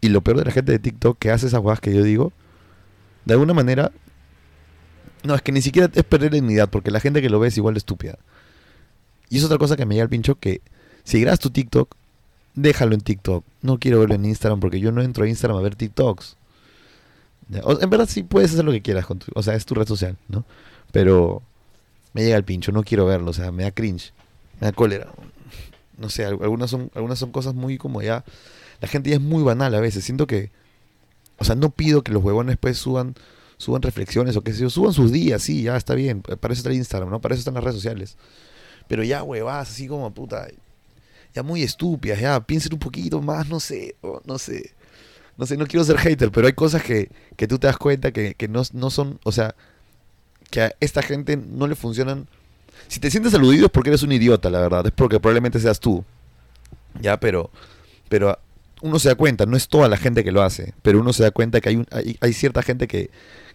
Y 0.00 0.08
lo 0.08 0.22
peor 0.22 0.38
de 0.38 0.44
la 0.44 0.52
gente 0.52 0.72
de 0.72 0.78
TikTok 0.78 1.18
que 1.18 1.30
hace 1.30 1.46
esas 1.46 1.60
cosas 1.60 1.80
que 1.80 1.94
yo 1.94 2.02
digo, 2.02 2.32
de 3.26 3.34
alguna 3.34 3.52
manera, 3.54 3.92
no, 5.22 5.34
es 5.34 5.42
que 5.42 5.52
ni 5.52 5.60
siquiera 5.60 5.90
es 5.92 6.04
perder 6.04 6.32
dignidad, 6.32 6.70
porque 6.70 6.90
la 6.90 7.00
gente 7.00 7.20
que 7.20 7.28
lo 7.28 7.38
ve 7.38 7.48
es 7.48 7.56
igual 7.58 7.74
de 7.74 7.78
estúpida. 7.78 8.18
Y 9.28 9.38
es 9.38 9.44
otra 9.44 9.58
cosa 9.58 9.76
que 9.76 9.84
me 9.86 9.94
llega 9.94 10.04
al 10.04 10.08
pincho 10.08 10.36
que 10.36 10.62
si 11.04 11.20
grabas 11.20 11.38
tu 11.38 11.50
TikTok 11.50 11.94
déjalo 12.54 12.94
en 12.94 13.00
TikTok. 13.00 13.44
No 13.62 13.78
quiero 13.78 14.00
verlo 14.00 14.14
en 14.14 14.24
Instagram 14.24 14.60
porque 14.60 14.80
yo 14.80 14.92
no 14.92 15.02
entro 15.02 15.24
a 15.24 15.28
Instagram 15.28 15.58
a 15.58 15.62
ver 15.62 15.76
TikToks. 15.76 16.36
en 17.52 17.90
verdad 17.90 18.08
sí 18.08 18.22
puedes 18.22 18.52
hacer 18.52 18.64
lo 18.64 18.72
que 18.72 18.82
quieras, 18.82 19.06
con 19.06 19.18
tu, 19.18 19.26
o 19.34 19.42
sea, 19.42 19.54
es 19.54 19.64
tu 19.66 19.74
red 19.74 19.86
social, 19.86 20.16
¿no? 20.28 20.44
Pero 20.92 21.42
me 22.12 22.22
llega 22.22 22.36
el 22.36 22.44
pincho, 22.44 22.72
no 22.72 22.82
quiero 22.82 23.06
verlo, 23.06 23.30
o 23.30 23.34
sea, 23.34 23.52
me 23.52 23.62
da 23.64 23.70
cringe, 23.70 24.12
me 24.60 24.66
da 24.66 24.72
cólera. 24.72 25.08
No 25.98 26.08
sé, 26.08 26.24
algunas 26.24 26.70
son, 26.70 26.90
algunas 26.94 27.18
son 27.18 27.30
cosas 27.30 27.54
muy 27.54 27.76
como 27.78 28.02
ya... 28.02 28.24
La 28.80 28.88
gente 28.88 29.10
ya 29.10 29.16
es 29.16 29.22
muy 29.22 29.42
banal 29.42 29.74
a 29.74 29.80
veces, 29.80 30.04
siento 30.04 30.26
que... 30.26 30.50
O 31.36 31.44
sea, 31.44 31.54
no 31.54 31.70
pido 31.70 32.02
que 32.02 32.12
los 32.12 32.22
huevones 32.22 32.56
pues 32.58 32.78
suban 32.78 33.14
suban 33.60 33.82
reflexiones 33.82 34.36
o 34.36 34.42
qué 34.42 34.54
sé 34.54 34.62
yo, 34.62 34.70
suban 34.70 34.94
sus 34.94 35.12
días, 35.12 35.42
sí, 35.42 35.64
ya 35.64 35.76
está 35.76 35.94
bien, 35.94 36.22
para 36.22 36.54
eso 36.54 36.60
está 36.60 36.72
Instagram, 36.72 37.10
¿no? 37.10 37.20
Para 37.20 37.34
eso 37.34 37.40
están 37.40 37.52
las 37.52 37.62
redes 37.62 37.76
sociales. 37.76 38.16
Pero 38.88 39.04
ya 39.04 39.22
huevas, 39.22 39.70
así 39.70 39.86
como 39.86 40.12
puta, 40.14 40.48
ya 41.34 41.42
muy 41.42 41.62
estúpidas, 41.62 42.20
ya 42.20 42.40
piensen 42.40 42.72
un 42.74 42.78
poquito 42.78 43.20
más, 43.22 43.48
no 43.48 43.60
sé, 43.60 43.96
no 44.24 44.38
sé. 44.38 44.72
No 45.36 45.46
sé, 45.46 45.56
no 45.56 45.66
quiero 45.66 45.84
ser 45.84 45.96
hater, 45.96 46.30
pero 46.30 46.46
hay 46.46 46.52
cosas 46.52 46.82
que, 46.82 47.08
que 47.36 47.48
tú 47.48 47.58
te 47.58 47.66
das 47.66 47.78
cuenta 47.78 48.12
que, 48.12 48.34
que 48.34 48.46
no, 48.46 48.62
no 48.74 48.90
son, 48.90 49.18
o 49.24 49.32
sea, 49.32 49.54
que 50.50 50.60
a 50.60 50.74
esta 50.80 51.00
gente 51.02 51.36
no 51.36 51.66
le 51.66 51.76
funcionan. 51.76 52.26
Si 52.88 53.00
te 53.00 53.10
sientes 53.10 53.32
aludido 53.32 53.66
es 53.66 53.72
porque 53.72 53.88
eres 53.88 54.02
un 54.02 54.12
idiota, 54.12 54.50
la 54.50 54.60
verdad. 54.60 54.86
Es 54.86 54.92
porque 54.92 55.18
probablemente 55.18 55.58
seas 55.58 55.80
tú. 55.80 56.04
Ya, 57.00 57.18
pero, 57.18 57.50
pero 58.08 58.38
uno 58.82 58.98
se 58.98 59.08
da 59.08 59.14
cuenta, 59.14 59.46
no 59.46 59.56
es 59.56 59.68
toda 59.68 59.88
la 59.88 59.96
gente 59.96 60.24
que 60.24 60.32
lo 60.32 60.42
hace, 60.42 60.74
pero 60.82 61.00
uno 61.00 61.12
se 61.12 61.22
da 61.22 61.30
cuenta 61.30 61.60
que 61.60 61.68
hay, 61.68 61.86
hay, 61.90 62.18
hay 62.20 62.32
cierta 62.32 62.62
gente 62.62 62.88
que, 62.88 63.10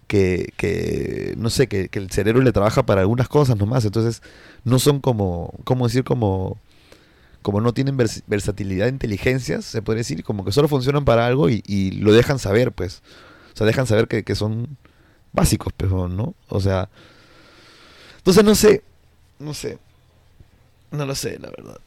que, 0.08 0.54
que 0.58 1.36
no 1.38 1.50
sé, 1.50 1.68
que, 1.68 1.90
que, 1.90 2.00
el 2.00 2.12
cerebro 2.12 2.42
le 2.42 2.52
trabaja 2.52 2.86
para 2.86 3.02
algunas 3.02 3.28
cosas 3.28 3.58
nomás. 3.58 3.86
Entonces, 3.86 4.22
no 4.64 4.80
son 4.80 5.02
como, 5.02 5.54
¿cómo 5.64 5.88
decir? 5.88 6.04
Como, 6.04 6.58
como 7.46 7.62
no 7.62 7.76
tienen 7.76 7.96
versatilidad 7.96 8.86
de 8.86 8.94
inteligencias, 8.94 9.66
se 9.66 9.84
puede 9.84 10.00
decir, 10.00 10.24
como 10.24 10.44
que 10.44 10.52
solo 10.52 10.68
funcionan 10.68 11.06
para 11.06 11.28
algo 11.28 11.48
y, 11.48 11.92
lo 11.92 12.12
dejan 12.12 12.40
saber, 12.40 12.72
pues. 12.72 13.04
O 13.54 13.58
sea, 13.58 13.68
dejan 13.68 13.86
saber 13.86 14.08
que, 14.08 14.34
son 14.34 14.78
básicos, 15.32 15.72
pero 15.78 16.08
¿no? 16.08 16.34
O 16.50 16.60
sea, 16.60 16.90
entonces 18.18 18.44
no 18.44 18.56
sé, 18.56 18.82
no 19.38 19.54
sé, 19.54 19.78
no 20.90 21.06
lo 21.06 21.14
sé, 21.14 21.38
la 21.38 21.52
verdad. 21.52 21.78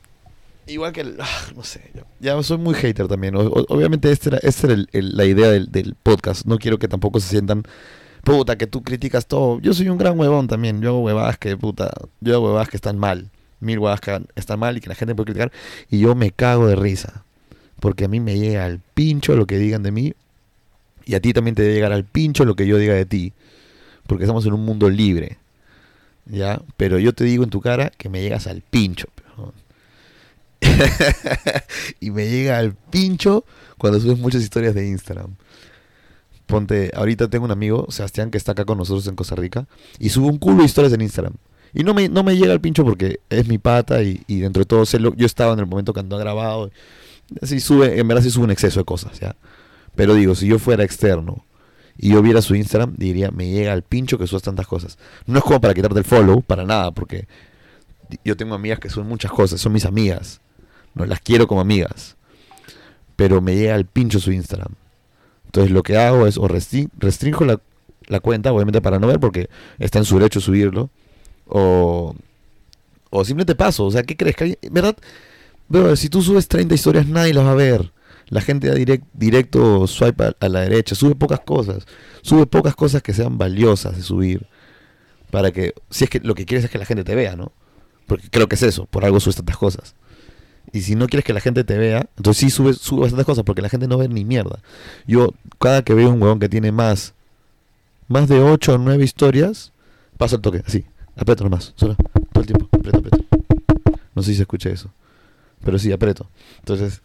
Igual 0.68 0.92
que, 0.92 1.00
el, 1.00 1.16
ah, 1.20 1.46
no 1.56 1.64
sé, 1.64 1.90
ya 2.20 2.40
soy 2.44 2.58
muy 2.58 2.74
hater 2.74 3.08
también. 3.08 3.34
obviamente 3.34 4.12
esta 4.12 4.28
era, 4.28 4.38
esta 4.38 4.68
era 4.68 4.84
la 4.92 5.24
idea 5.24 5.50
del, 5.50 5.72
del, 5.72 5.96
podcast. 6.00 6.46
No 6.46 6.58
quiero 6.58 6.78
que 6.78 6.86
tampoco 6.86 7.18
se 7.18 7.30
sientan, 7.30 7.64
puta, 8.22 8.56
que 8.56 8.68
tú 8.68 8.84
criticas 8.84 9.26
todo. 9.26 9.58
Yo 9.58 9.74
soy 9.74 9.88
un 9.88 9.98
gran 9.98 10.16
huevón 10.20 10.46
también. 10.46 10.80
Yo 10.80 10.90
hago 10.90 11.00
huevadas 11.00 11.36
que, 11.36 11.56
puta, 11.56 11.90
yo 12.20 12.34
hago 12.36 12.46
huevadas 12.46 12.68
que 12.68 12.76
están 12.76 12.96
mal. 12.96 13.32
Mil 13.60 13.78
huevadas 13.78 14.00
que 14.00 14.20
están 14.36 14.58
mal 14.58 14.76
y 14.76 14.80
que 14.80 14.88
la 14.88 14.94
gente 14.94 15.14
puede 15.14 15.26
criticar. 15.26 15.52
Y 15.90 15.98
yo 16.00 16.14
me 16.14 16.30
cago 16.30 16.66
de 16.66 16.76
risa. 16.76 17.24
Porque 17.80 18.04
a 18.04 18.08
mí 18.08 18.20
me 18.20 18.38
llega 18.38 18.64
al 18.64 18.80
pincho 18.94 19.36
lo 19.36 19.46
que 19.46 19.58
digan 19.58 19.82
de 19.82 19.92
mí 19.92 20.14
y 21.04 21.14
a 21.14 21.20
ti 21.20 21.32
también 21.32 21.54
te 21.54 21.62
debe 21.62 21.74
llegar 21.74 21.92
al 21.92 22.04
pincho 22.04 22.44
lo 22.44 22.54
que 22.54 22.66
yo 22.66 22.76
diga 22.76 22.92
de 22.92 23.06
ti. 23.06 23.32
Porque 24.06 24.24
estamos 24.24 24.44
en 24.46 24.52
un 24.52 24.64
mundo 24.64 24.90
libre. 24.90 25.38
¿Ya? 26.26 26.60
Pero 26.76 26.98
yo 26.98 27.14
te 27.14 27.24
digo 27.24 27.44
en 27.44 27.50
tu 27.50 27.60
cara 27.60 27.90
que 27.96 28.08
me 28.08 28.20
llegas 28.20 28.46
al 28.46 28.60
pincho. 28.60 29.08
y 32.00 32.10
me 32.10 32.28
llega 32.28 32.58
al 32.58 32.74
pincho 32.74 33.44
cuando 33.78 34.00
subes 34.00 34.18
muchas 34.18 34.42
historias 34.42 34.74
de 34.74 34.86
Instagram. 34.86 35.36
Ponte, 36.46 36.90
ahorita 36.94 37.28
tengo 37.28 37.44
un 37.44 37.52
amigo, 37.52 37.86
Sebastián, 37.90 38.30
que 38.30 38.38
está 38.38 38.52
acá 38.52 38.64
con 38.64 38.78
nosotros 38.78 39.06
en 39.06 39.16
Costa 39.16 39.34
Rica, 39.34 39.66
y 39.98 40.08
sube 40.08 40.26
un 40.26 40.38
culo 40.38 40.58
de 40.58 40.64
historias 40.64 40.92
en 40.92 41.02
Instagram. 41.02 41.34
Y 41.74 41.84
no 41.84 41.94
me, 41.94 42.08
no 42.08 42.22
me 42.22 42.36
llega 42.36 42.52
al 42.52 42.60
pincho 42.60 42.84
porque 42.84 43.20
es 43.28 43.46
mi 43.46 43.58
pata 43.58 44.02
y, 44.02 44.22
dentro 44.26 44.60
de 44.60 44.66
todo 44.66 44.84
yo 44.84 45.26
estaba 45.26 45.52
en 45.52 45.60
el 45.60 45.66
momento 45.66 45.92
que 45.92 46.00
ando 46.00 46.18
grabado. 46.18 46.70
Así 47.42 47.60
sube, 47.60 47.98
en 47.98 48.08
verdad 48.08 48.22
sí 48.22 48.30
sube 48.30 48.44
un 48.44 48.50
exceso 48.50 48.80
de 48.80 48.84
cosas, 48.84 49.20
¿ya? 49.20 49.36
Pero 49.94 50.14
digo, 50.14 50.34
si 50.34 50.46
yo 50.46 50.58
fuera 50.58 50.84
externo 50.84 51.44
y 51.96 52.10
yo 52.10 52.22
viera 52.22 52.40
su 52.40 52.54
Instagram, 52.54 52.94
diría, 52.96 53.30
me 53.30 53.50
llega 53.50 53.72
al 53.72 53.82
pincho 53.82 54.16
que 54.18 54.26
subas 54.26 54.42
tantas 54.42 54.66
cosas. 54.66 54.98
No 55.26 55.38
es 55.38 55.44
como 55.44 55.60
para 55.60 55.74
quitarte 55.74 55.98
el 55.98 56.04
follow, 56.04 56.40
para 56.40 56.64
nada, 56.64 56.92
porque 56.92 57.26
yo 58.24 58.36
tengo 58.36 58.54
amigas 58.54 58.78
que 58.78 58.88
son 58.88 59.06
muchas 59.06 59.30
cosas, 59.30 59.60
son 59.60 59.72
mis 59.72 59.84
amigas. 59.84 60.40
No 60.94 61.04
las 61.04 61.20
quiero 61.20 61.46
como 61.46 61.60
amigas. 61.60 62.16
Pero 63.16 63.40
me 63.40 63.56
llega 63.56 63.74
al 63.74 63.84
pincho 63.84 64.20
su 64.20 64.32
Instagram. 64.32 64.74
Entonces 65.46 65.72
lo 65.72 65.82
que 65.82 65.96
hago 65.96 66.26
es 66.26 66.38
o 66.38 66.46
restringo 66.46 67.44
la, 67.44 67.60
la 68.06 68.20
cuenta, 68.20 68.52
obviamente 68.52 68.80
para 68.80 68.98
no 68.98 69.06
ver, 69.06 69.18
porque 69.18 69.48
está 69.78 69.98
en 69.98 70.04
su 70.04 70.18
derecho 70.18 70.40
subirlo. 70.40 70.90
O, 71.48 72.14
o 73.10 73.24
simplemente 73.24 73.54
paso. 73.54 73.86
O 73.86 73.90
sea, 73.90 74.02
¿qué 74.02 74.16
crees? 74.16 74.36
Que 74.36 74.58
¿Verdad? 74.70 74.96
Pero 75.70 75.96
si 75.96 76.08
tú 76.08 76.22
subes 76.22 76.48
30 76.48 76.74
historias, 76.74 77.06
nadie 77.06 77.34
las 77.34 77.44
va 77.44 77.52
a 77.52 77.54
ver 77.54 77.92
la 78.30 78.40
gente 78.40 78.68
da 78.68 78.98
directo 79.14 79.86
swipe 79.86 80.34
a, 80.38 80.48
la 80.48 80.60
derecha, 80.60 80.94
sube 80.94 81.14
pocas 81.14 81.40
cosas, 81.40 81.86
sube 82.22 82.46
pocas 82.46 82.74
cosas 82.74 83.02
que 83.02 83.14
sean 83.14 83.38
valiosas 83.38 83.96
de 83.96 84.02
subir, 84.02 84.46
para 85.30 85.50
que, 85.50 85.74
si 85.90 86.04
es 86.04 86.10
que 86.10 86.20
lo 86.20 86.34
que 86.34 86.44
quieres 86.44 86.64
es 86.64 86.70
que 86.70 86.78
la 86.78 86.84
gente 86.84 87.04
te 87.04 87.14
vea, 87.14 87.36
¿no? 87.36 87.52
Porque 88.06 88.28
creo 88.30 88.48
que 88.48 88.54
es 88.54 88.62
eso, 88.62 88.86
por 88.86 89.04
algo 89.04 89.20
subes 89.20 89.36
tantas 89.36 89.56
cosas. 89.56 89.94
Y 90.72 90.82
si 90.82 90.94
no 90.94 91.06
quieres 91.06 91.24
que 91.24 91.32
la 91.32 91.40
gente 91.40 91.64
te 91.64 91.78
vea, 91.78 92.08
entonces 92.16 92.40
sí 92.40 92.50
subes, 92.50 92.78
subes 92.78 93.04
bastantes 93.04 93.26
cosas, 93.26 93.44
porque 93.44 93.62
la 93.62 93.70
gente 93.70 93.88
no 93.88 93.98
ve 93.98 94.08
ni 94.08 94.24
mierda. 94.24 94.60
Yo, 95.06 95.32
cada 95.58 95.82
que 95.82 95.94
veo 95.94 96.10
un 96.10 96.20
huevón 96.20 96.40
que 96.40 96.48
tiene 96.48 96.72
más, 96.72 97.14
más 98.08 98.28
de 98.28 98.40
8 98.40 98.74
o 98.74 98.78
9 98.78 99.02
historias, 99.02 99.72
paso 100.18 100.36
el 100.36 100.42
toque, 100.42 100.62
así, 100.66 100.84
aprieto 101.18 101.44
nomás, 101.44 101.72
solo, 101.76 101.96
todo 102.32 102.40
el 102.40 102.46
tiempo, 102.46 102.68
aprieto, 102.72 102.98
aprieto. 102.98 103.24
No 104.14 104.22
sé 104.22 104.30
si 104.30 104.36
se 104.36 104.42
escucha 104.42 104.70
eso, 104.70 104.90
pero 105.64 105.78
sí, 105.78 105.92
aprieto. 105.92 106.28
Entonces, 106.60 107.02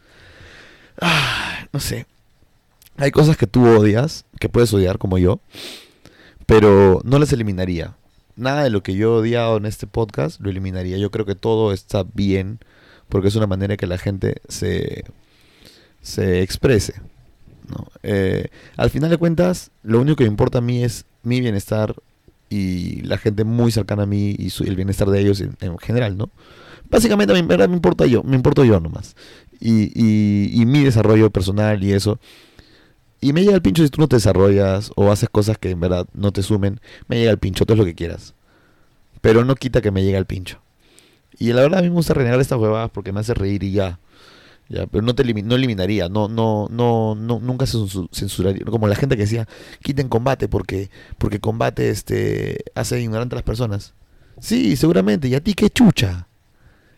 Ah, 1.01 1.67
no 1.71 1.79
sé. 1.79 2.05
Hay 2.97 3.11
cosas 3.11 3.37
que 3.37 3.47
tú 3.47 3.65
odias, 3.65 4.25
que 4.39 4.49
puedes 4.49 4.73
odiar 4.73 4.97
como 4.97 5.17
yo, 5.17 5.39
pero 6.45 7.01
no 7.03 7.17
las 7.19 7.33
eliminaría. 7.33 7.95
Nada 8.35 8.63
de 8.63 8.69
lo 8.69 8.83
que 8.83 8.95
yo 8.95 9.15
he 9.17 9.19
odiado 9.21 9.57
en 9.57 9.65
este 9.65 9.87
podcast 9.87 10.39
lo 10.39 10.49
eliminaría. 10.49 10.97
Yo 10.97 11.11
creo 11.11 11.25
que 11.25 11.35
todo 11.35 11.73
está 11.73 12.03
bien 12.13 12.59
porque 13.09 13.27
es 13.27 13.35
una 13.35 13.47
manera 13.47 13.77
que 13.77 13.87
la 13.87 13.97
gente 13.97 14.41
se, 14.47 15.05
se 16.01 16.41
exprese. 16.41 17.01
Eh, 18.03 18.47
al 18.77 18.89
final 18.89 19.09
de 19.09 19.17
cuentas, 19.17 19.71
lo 19.83 19.99
único 19.99 20.17
que 20.17 20.25
importa 20.25 20.59
a 20.59 20.61
mí 20.61 20.83
es 20.83 21.05
mi 21.23 21.41
bienestar 21.41 21.95
y 22.53 23.01
la 23.01 23.17
gente 23.17 23.43
muy 23.43 23.71
cercana 23.71 24.03
a 24.03 24.05
mí 24.05 24.35
y 24.37 24.51
el 24.63 24.75
bienestar 24.75 25.09
de 25.09 25.19
ellos 25.19 25.41
en, 25.41 25.55
en 25.61 25.77
general, 25.77 26.17
¿no? 26.17 26.29
Básicamente, 26.89 27.33
a 27.33 27.41
mí, 27.41 27.43
me 27.43 27.65
importa 27.65 28.05
yo, 28.05 28.21
me 28.23 28.35
importo 28.35 28.63
yo 28.63 28.79
nomás 28.79 29.15
y, 29.63 30.65
mi 30.65 30.83
desarrollo 30.83 31.29
personal 31.29 31.83
y 31.83 31.93
eso. 31.93 32.19
Y 33.21 33.31
me 33.31 33.41
llega 33.41 33.55
el 33.55 33.61
pincho 33.61 33.83
si 33.83 33.89
tú 33.89 34.01
no 34.01 34.07
te 34.07 34.17
desarrollas 34.17 34.91
o 34.95 35.11
haces 35.11 35.29
cosas 35.29 35.57
que 35.57 35.69
en 35.69 35.79
verdad 35.79 36.07
no 36.13 36.31
te 36.31 36.43
sumen. 36.43 36.81
Me 37.07 37.17
llega 37.17 37.31
el 37.31 37.39
pincho, 37.39 37.65
todo 37.65 37.75
es 37.75 37.79
lo 37.79 37.85
que 37.85 37.95
quieras. 37.95 38.33
Pero 39.21 39.45
no 39.45 39.55
quita 39.55 39.81
que 39.81 39.91
me 39.91 40.03
llegue 40.03 40.17
el 40.17 40.25
pincho. 40.25 40.59
Y 41.39 41.53
la 41.53 41.61
verdad 41.61 41.79
a 41.79 41.81
mí 41.83 41.89
me 41.89 41.95
gusta 41.95 42.13
renegar 42.13 42.39
estas 42.41 42.59
huevadas 42.59 42.91
porque 42.91 43.13
me 43.13 43.21
hace 43.21 43.33
reír 43.33 43.63
y 43.63 43.71
ya. 43.71 43.99
Ya, 44.69 44.87
pero 44.87 45.03
no 45.03 45.13
te 45.13 45.23
no 45.23 45.55
eliminaría, 45.55 46.09
no, 46.09 46.27
no, 46.27 46.67
no, 46.71 47.15
no, 47.15 47.39
nunca 47.39 47.65
se 47.65 47.77
censuraría, 48.11 48.63
como 48.65 48.87
la 48.87 48.95
gente 48.95 49.15
que 49.17 49.23
decía, 49.23 49.47
quiten 49.81 50.07
combate 50.07 50.47
porque, 50.47 50.89
porque 51.17 51.39
combate 51.39 51.89
este 51.89 52.63
hace 52.73 53.01
ignorante 53.01 53.35
a 53.35 53.37
las 53.37 53.43
personas. 53.43 53.93
Sí, 54.39 54.75
seguramente, 54.75 55.27
y 55.27 55.35
a 55.35 55.41
ti 55.41 55.53
qué 55.53 55.69
chucha. 55.69 56.27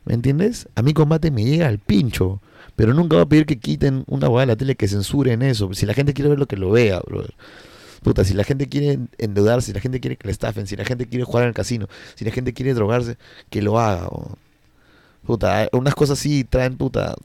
¿Me 0.05 0.13
entiendes? 0.13 0.69
A 0.75 0.83
mí 0.83 0.93
combate 0.93 1.31
me 1.31 1.43
llega 1.43 1.67
al 1.67 1.79
pincho. 1.79 2.41
Pero 2.75 2.93
nunca 2.93 3.15
va 3.15 3.23
a 3.23 3.29
pedir 3.29 3.45
que 3.45 3.57
quiten 3.57 4.03
una 4.07 4.29
hueá 4.29 4.41
de 4.41 4.47
la 4.47 4.55
tele 4.55 4.75
que 4.75 4.87
censuren 4.87 5.41
eso. 5.41 5.73
Si 5.73 5.85
la 5.85 5.93
gente 5.93 6.13
quiere 6.13 6.29
ver 6.29 6.39
lo 6.39 6.45
que 6.45 6.57
lo 6.57 6.71
vea, 6.71 6.99
brother. 6.99 7.33
Puta, 8.03 8.23
si 8.23 8.33
la 8.33 8.43
gente 8.43 8.67
quiere 8.67 8.99
endeudarse, 9.17 9.67
si 9.67 9.73
la 9.73 9.79
gente 9.79 9.99
quiere 9.99 10.17
que 10.17 10.27
le 10.27 10.31
estafen, 10.31 10.67
si 10.67 10.75
la 10.75 10.85
gente 10.85 11.07
quiere 11.07 11.23
jugar 11.23 11.43
en 11.43 11.49
el 11.49 11.53
casino, 11.55 11.87
si 12.15 12.25
la 12.25 12.31
gente 12.31 12.53
quiere 12.53 12.73
drogarse, 12.73 13.17
que 13.49 13.61
lo 13.61 13.79
haga. 13.79 14.09
Puta, 15.25 15.69
unas 15.71 15.95
cosas 15.95 16.19
sí 16.19 16.43
traen, 16.43 16.77
puta. 16.77 17.15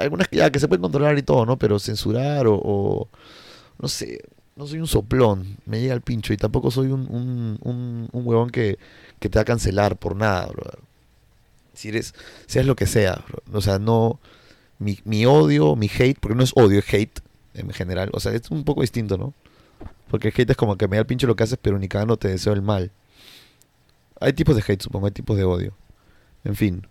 Algunas 0.00 0.28
ya 0.30 0.50
que 0.50 0.58
se 0.58 0.68
pueden 0.68 0.82
controlar 0.82 1.18
y 1.18 1.22
todo, 1.22 1.46
¿no? 1.46 1.58
Pero 1.58 1.78
censurar 1.78 2.46
o, 2.48 3.08
no 3.78 3.88
sé, 3.88 4.20
no 4.56 4.66
soy 4.66 4.80
un 4.80 4.86
soplón, 4.86 5.58
me 5.66 5.80
llega 5.80 5.94
el 5.94 6.02
pincho 6.02 6.32
y 6.32 6.36
tampoco 6.36 6.70
soy 6.70 6.88
un, 6.88 7.06
un, 7.08 8.08
un, 8.12 8.26
huevón 8.26 8.50
que, 8.50 8.78
que, 9.18 9.28
te 9.28 9.38
va 9.38 9.42
a 9.42 9.44
cancelar 9.46 9.96
por 9.96 10.16
nada, 10.16 10.46
brother. 10.46 10.78
Si 11.74 11.88
eres, 11.88 12.14
seas 12.46 12.66
lo 12.66 12.76
que 12.76 12.86
sea, 12.86 13.24
o 13.52 13.60
sea, 13.60 13.78
no 13.78 14.20
mi, 14.80 14.98
mi 15.04 15.26
odio, 15.26 15.76
mi 15.76 15.88
hate, 15.88 16.18
porque 16.18 16.34
no 16.34 16.42
es 16.42 16.52
odio, 16.56 16.80
es 16.80 16.92
hate 16.92 17.20
en 17.54 17.70
general. 17.70 18.10
O 18.12 18.18
sea, 18.18 18.32
es 18.32 18.50
un 18.50 18.64
poco 18.64 18.80
distinto, 18.80 19.16
¿no? 19.16 19.34
Porque 20.10 20.28
hate 20.28 20.50
es 20.50 20.56
como 20.56 20.76
que 20.76 20.88
me 20.88 20.96
da 20.96 21.00
el 21.00 21.06
pincho 21.06 21.26
lo 21.26 21.36
que 21.36 21.44
haces, 21.44 21.58
pero 21.60 21.78
ni 21.78 21.86
cada 21.86 22.06
no 22.06 22.16
te 22.16 22.28
deseo 22.28 22.54
el 22.54 22.62
mal. 22.62 22.90
Hay 24.20 24.32
tipos 24.32 24.56
de 24.56 24.64
hate, 24.66 24.82
supongo, 24.82 25.06
hay 25.06 25.12
tipos 25.12 25.36
de 25.36 25.44
odio. 25.44 25.74
En 26.44 26.56
fin. 26.56 26.86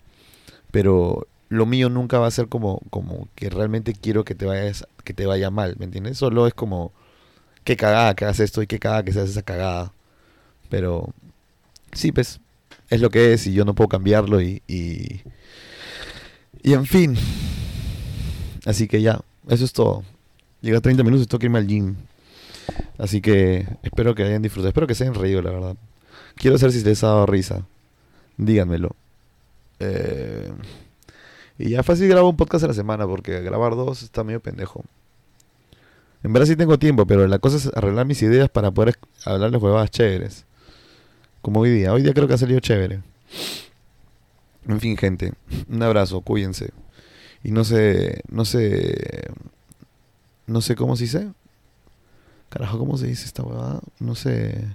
Pero 0.71 1.27
lo 1.49 1.65
mío 1.65 1.89
nunca 1.89 2.19
va 2.19 2.27
a 2.27 2.31
ser 2.31 2.47
como, 2.47 2.81
como 2.89 3.27
que 3.35 3.49
realmente 3.49 3.93
quiero 3.93 4.23
que 4.23 4.35
te 4.35 4.45
vayas, 4.45 4.85
que 5.03 5.13
te 5.13 5.25
vaya 5.25 5.49
mal, 5.49 5.75
¿me 5.79 5.85
entiendes? 5.85 6.17
Solo 6.17 6.47
es 6.47 6.53
como 6.53 6.91
qué 7.63 7.75
cagada 7.75 8.15
que 8.15 8.25
hagas 8.25 8.39
esto 8.39 8.61
y 8.61 8.67
qué 8.67 8.79
cagada 8.79 9.03
que 9.03 9.13
seas 9.13 9.29
esa 9.29 9.41
cagada. 9.41 9.91
Pero 10.69 11.09
sí, 11.91 12.11
pues, 12.11 12.39
es 12.89 13.01
lo 13.01 13.09
que 13.09 13.33
es 13.33 13.47
y 13.47 13.53
yo 13.53 13.65
no 13.65 13.73
puedo 13.73 13.89
cambiarlo 13.89 14.41
y, 14.41 14.61
y, 14.67 15.21
y 16.61 16.73
en 16.73 16.85
fin. 16.85 17.17
Así 18.65 18.87
que 18.87 19.01
ya, 19.01 19.19
eso 19.47 19.65
es 19.65 19.73
todo. 19.73 20.03
Llega 20.61 20.81
30 20.81 21.03
minutos 21.03 21.25
y 21.25 21.27
tengo 21.27 21.39
que 21.39 21.47
irme 21.47 21.59
al 21.59 21.67
gym. 21.67 21.95
Así 22.99 23.21
que 23.21 23.65
espero 23.81 24.13
que 24.13 24.23
hayan 24.23 24.41
disfrutado. 24.41 24.69
Espero 24.69 24.85
que 24.85 24.93
se 24.93 25.03
hayan 25.05 25.15
reído, 25.15 25.41
la 25.41 25.51
verdad. 25.51 25.75
Quiero 26.35 26.57
saber 26.57 26.73
si 26.73 26.83
les 26.83 27.03
ha 27.03 27.07
dado 27.07 27.25
risa. 27.25 27.65
Díganmelo. 28.37 28.95
Eh, 29.79 30.51
y 31.59 31.71
ya 31.71 31.83
fácil 31.83 32.07
grabo 32.07 32.29
un 32.29 32.37
podcast 32.37 32.63
a 32.63 32.67
la 32.67 32.73
semana 32.73 33.05
porque 33.05 33.41
grabar 33.41 33.75
dos 33.75 34.01
está 34.01 34.23
medio 34.23 34.39
pendejo. 34.39 34.85
En 36.23 36.31
verdad 36.31 36.47
sí 36.47 36.55
tengo 36.55 36.79
tiempo, 36.79 37.05
pero 37.05 37.27
la 37.27 37.39
cosa 37.39 37.57
es 37.57 37.67
arreglar 37.75 38.05
mis 38.05 38.21
ideas 38.21 38.49
para 38.49 38.71
poder 38.71 38.97
hablarles 39.25 39.61
huevadas 39.61 39.91
chéveres. 39.91 40.45
Como 41.41 41.59
hoy 41.59 41.69
día. 41.69 41.93
Hoy 41.93 42.01
día 42.01 42.13
creo 42.13 42.27
que 42.27 42.33
ha 42.33 42.37
salido 42.37 42.61
chévere. 42.61 43.01
En 44.67 44.79
fin, 44.79 44.95
gente. 44.95 45.33
Un 45.69 45.83
abrazo, 45.83 46.21
cuídense. 46.21 46.71
Y 47.43 47.51
no 47.51 47.63
sé, 47.65 48.21
no 48.29 48.45
sé, 48.45 49.29
no 50.47 50.61
sé 50.61 50.75
cómo 50.75 50.95
se 50.95 51.03
dice. 51.03 51.31
Carajo, 52.49 52.79
¿cómo 52.79 52.97
se 52.97 53.07
dice 53.07 53.25
esta 53.25 53.43
huevada? 53.43 53.81
No 53.99 54.15
sé. 54.15 54.65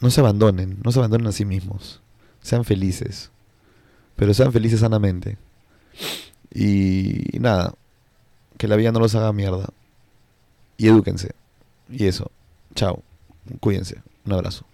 No 0.00 0.10
se 0.10 0.20
abandonen, 0.20 0.78
no 0.84 0.92
se 0.92 0.98
abandonen 1.00 1.26
a 1.26 1.32
sí 1.32 1.44
mismos. 1.44 2.00
Sean 2.40 2.64
felices. 2.64 3.30
Pero 4.16 4.34
sean 4.34 4.52
felices 4.52 4.80
sanamente. 4.80 5.36
Y, 6.52 7.38
nada, 7.38 7.74
que 8.56 8.68
la 8.68 8.76
vida 8.76 8.92
no 8.92 9.00
los 9.00 9.14
haga 9.14 9.32
mierda. 9.32 9.68
Y 10.76 10.88
edúquense. 10.88 11.32
Y 11.90 12.06
eso. 12.06 12.30
Chao. 12.74 13.02
Cuídense. 13.60 14.02
Un 14.24 14.32
abrazo. 14.32 14.64